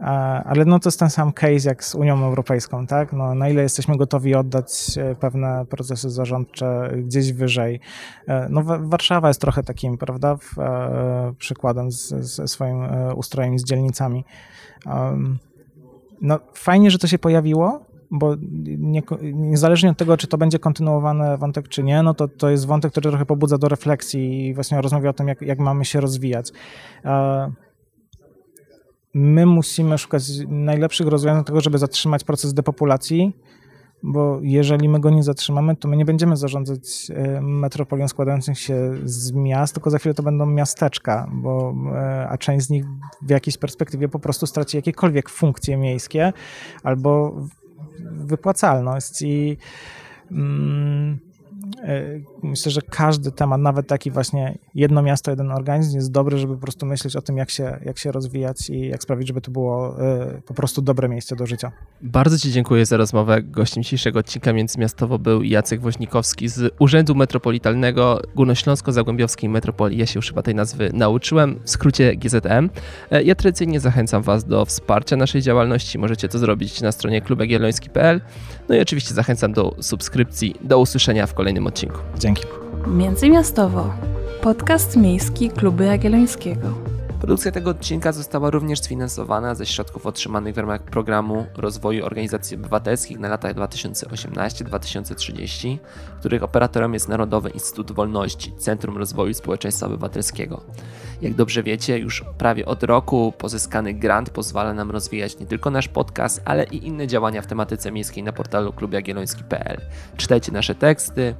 E, 0.00 0.04
ale 0.44 0.64
no 0.64 0.78
to 0.78 0.88
jest 0.88 0.98
ten 0.98 1.10
sam 1.10 1.32
case 1.32 1.68
jak 1.68 1.84
z 1.84 1.94
Unią 1.94 2.24
Europejską, 2.24 2.86
tak? 2.86 3.12
No, 3.12 3.34
na 3.34 3.48
ile 3.48 3.62
jesteśmy 3.62 3.96
gotowi 3.96 4.34
oddać 4.34 4.98
e, 4.98 5.14
pewne 5.14 5.66
procesy 5.66 6.10
zarządcze 6.10 6.92
gdzieś 6.96 7.32
wyżej. 7.32 7.80
E, 8.28 8.46
no 8.50 8.62
Warszawa 8.64 9.28
jest 9.28 9.40
trochę 9.40 9.62
takim, 9.62 9.98
prawda, 9.98 10.36
przykładem 11.38 11.90
ze 11.90 12.48
swoim 12.48 12.88
ustrojem 13.16 13.58
z 13.58 13.64
dzielnicami. 13.64 14.24
No 16.20 16.38
fajnie, 16.54 16.90
że 16.90 16.98
to 16.98 17.06
się 17.06 17.18
pojawiło, 17.18 17.80
bo 18.10 18.36
nie, 18.78 19.02
niezależnie 19.22 19.90
od 19.90 19.98
tego, 19.98 20.16
czy 20.16 20.26
to 20.26 20.38
będzie 20.38 20.58
kontynuowany 20.58 21.38
wątek, 21.38 21.68
czy 21.68 21.82
nie, 21.82 22.02
no 22.02 22.14
to, 22.14 22.28
to 22.28 22.50
jest 22.50 22.66
wątek, 22.66 22.92
który 22.92 23.10
trochę 23.10 23.26
pobudza 23.26 23.58
do 23.58 23.68
refleksji 23.68 24.46
i 24.46 24.54
właśnie 24.54 24.80
rozmawia 24.80 25.10
o 25.10 25.12
tym, 25.12 25.28
jak, 25.28 25.42
jak 25.42 25.58
mamy 25.58 25.84
się 25.84 26.00
rozwijać. 26.00 26.52
My 29.14 29.46
musimy 29.46 29.98
szukać 29.98 30.22
najlepszych 30.48 31.06
rozwiązań 31.06 31.40
do 31.40 31.46
tego, 31.46 31.60
żeby 31.60 31.78
zatrzymać 31.78 32.24
proces 32.24 32.54
depopulacji, 32.54 33.36
bo 34.02 34.38
jeżeli 34.42 34.88
my 34.88 35.00
go 35.00 35.10
nie 35.10 35.22
zatrzymamy, 35.22 35.76
to 35.76 35.88
my 35.88 35.96
nie 35.96 36.04
będziemy 36.04 36.36
zarządzać 36.36 37.10
e, 37.10 37.40
metropolią 37.40 38.08
składających 38.08 38.58
się 38.58 38.92
z 39.04 39.32
miast, 39.32 39.74
tylko 39.74 39.90
za 39.90 39.98
chwilę 39.98 40.14
to 40.14 40.22
będą 40.22 40.46
miasteczka, 40.46 41.30
bo, 41.32 41.74
e, 41.94 42.28
a 42.28 42.38
część 42.38 42.66
z 42.66 42.70
nich 42.70 42.84
w 43.22 43.30
jakiejś 43.30 43.56
perspektywie 43.58 44.08
po 44.08 44.18
prostu 44.18 44.46
straci 44.46 44.76
jakiekolwiek 44.76 45.28
funkcje 45.28 45.76
miejskie 45.76 46.32
albo 46.82 47.36
wypłacalność 48.04 49.22
i 49.22 49.56
mm, 50.30 51.18
e, 51.82 52.20
myślę, 52.42 52.72
że 52.72 52.82
każdy 52.82 53.32
temat, 53.32 53.60
nawet 53.60 53.86
taki 53.86 54.10
właśnie 54.10 54.58
jedno 54.74 55.02
miasto, 55.02 55.30
jeden 55.30 55.52
organizm 55.52 55.96
jest 55.96 56.10
dobry, 56.12 56.38
żeby 56.38 56.54
po 56.54 56.60
prostu 56.60 56.86
myśleć 56.86 57.16
o 57.16 57.22
tym, 57.22 57.36
jak 57.36 57.50
się, 57.50 57.78
jak 57.84 57.98
się 57.98 58.12
rozwijać 58.12 58.70
i 58.70 58.86
jak 58.86 59.02
sprawić, 59.02 59.28
żeby 59.28 59.40
to 59.40 59.50
było 59.50 60.02
e, 60.02 60.40
po 60.46 60.54
prostu 60.54 60.82
dobre 60.82 61.08
miejsce 61.08 61.36
do 61.36 61.46
życia. 61.46 61.72
Bardzo 62.02 62.38
Ci 62.38 62.52
dziękuję 62.52 62.86
za 62.86 62.96
rozmowę. 62.96 63.42
Gościem 63.42 63.82
dzisiejszego 63.82 64.18
odcinka 64.18 64.52
międzymiastowo 64.52 65.18
był 65.18 65.42
Jacek 65.42 65.80
Woźnikowski 65.80 66.48
z 66.48 66.74
Urzędu 66.78 67.14
Metropolitalnego 67.14 68.20
Górnośląsko-Zagłębiowskiej 68.36 69.48
Metropolii. 69.48 69.98
Ja 69.98 70.06
się 70.06 70.18
już 70.18 70.28
chyba 70.28 70.42
tej 70.42 70.54
nazwy 70.54 70.90
nauczyłem, 70.92 71.60
w 71.64 71.70
skrócie 71.70 72.16
GZM. 72.16 72.70
E, 73.10 73.22
ja 73.22 73.34
tradycyjnie 73.34 73.80
zachęcam 73.80 74.22
Was 74.22 74.44
do 74.44 74.64
wsparcia 74.64 75.16
naszej 75.16 75.42
działalności. 75.42 75.98
Możecie 75.98 76.28
to 76.28 76.38
zrobić 76.38 76.80
na 76.80 76.92
stronie 76.92 77.20
klubegieloński.pl. 77.20 78.20
No 78.68 78.74
i 78.74 78.80
oczywiście 78.80 79.14
zachęcam 79.14 79.52
do 79.52 79.74
subskrypcji. 79.80 80.54
Do 80.60 80.78
usłyszenia 80.78 81.26
w 81.26 81.34
kolejnym 81.34 81.66
odcinku. 81.66 81.98
Dzięki. 82.18 82.29
Dzięki. 82.30 82.44
Międzymiastowo. 82.86 83.94
Podcast 84.42 84.96
miejski 84.96 85.50
Kluby 85.50 85.84
Jagiellońskiego. 85.84 86.74
Produkcja 87.20 87.52
tego 87.52 87.70
odcinka 87.70 88.12
została 88.12 88.50
również 88.50 88.80
sfinansowana 88.80 89.54
ze 89.54 89.66
środków 89.66 90.06
otrzymanych 90.06 90.54
w 90.54 90.58
ramach 90.58 90.82
programu 90.82 91.46
rozwoju 91.56 92.06
organizacji 92.06 92.56
obywatelskich 92.56 93.18
na 93.18 93.28
lata 93.28 93.54
2018-2030, 93.54 95.78
których 96.20 96.42
operatorem 96.42 96.94
jest 96.94 97.08
Narodowy 97.08 97.50
Instytut 97.50 97.92
Wolności, 97.92 98.52
Centrum 98.58 98.98
Rozwoju 98.98 99.34
Społeczeństwa 99.34 99.86
Obywatelskiego. 99.86 100.60
Jak 101.22 101.34
dobrze 101.34 101.62
wiecie, 101.62 101.98
już 101.98 102.24
prawie 102.38 102.66
od 102.66 102.82
roku 102.82 103.32
pozyskany 103.38 103.94
grant 103.94 104.30
pozwala 104.30 104.74
nam 104.74 104.90
rozwijać 104.90 105.38
nie 105.38 105.46
tylko 105.46 105.70
nasz 105.70 105.88
podcast, 105.88 106.42
ale 106.44 106.64
i 106.64 106.86
inne 106.86 107.06
działania 107.06 107.42
w 107.42 107.46
tematyce 107.46 107.92
miejskiej 107.92 108.22
na 108.22 108.32
portalu 108.32 108.72
klubjagielloński.pl. 108.72 109.80
Czytajcie 110.16 110.52
nasze 110.52 110.74
teksty, 110.74 111.34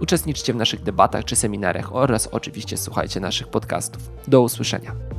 Uczestniczcie 0.00 0.52
w 0.52 0.56
naszych 0.56 0.82
debatach 0.82 1.24
czy 1.24 1.36
seminariach 1.36 1.96
oraz 1.96 2.26
oczywiście 2.26 2.76
słuchajcie 2.76 3.20
naszych 3.20 3.48
podcastów. 3.48 4.10
Do 4.28 4.42
usłyszenia. 4.42 5.17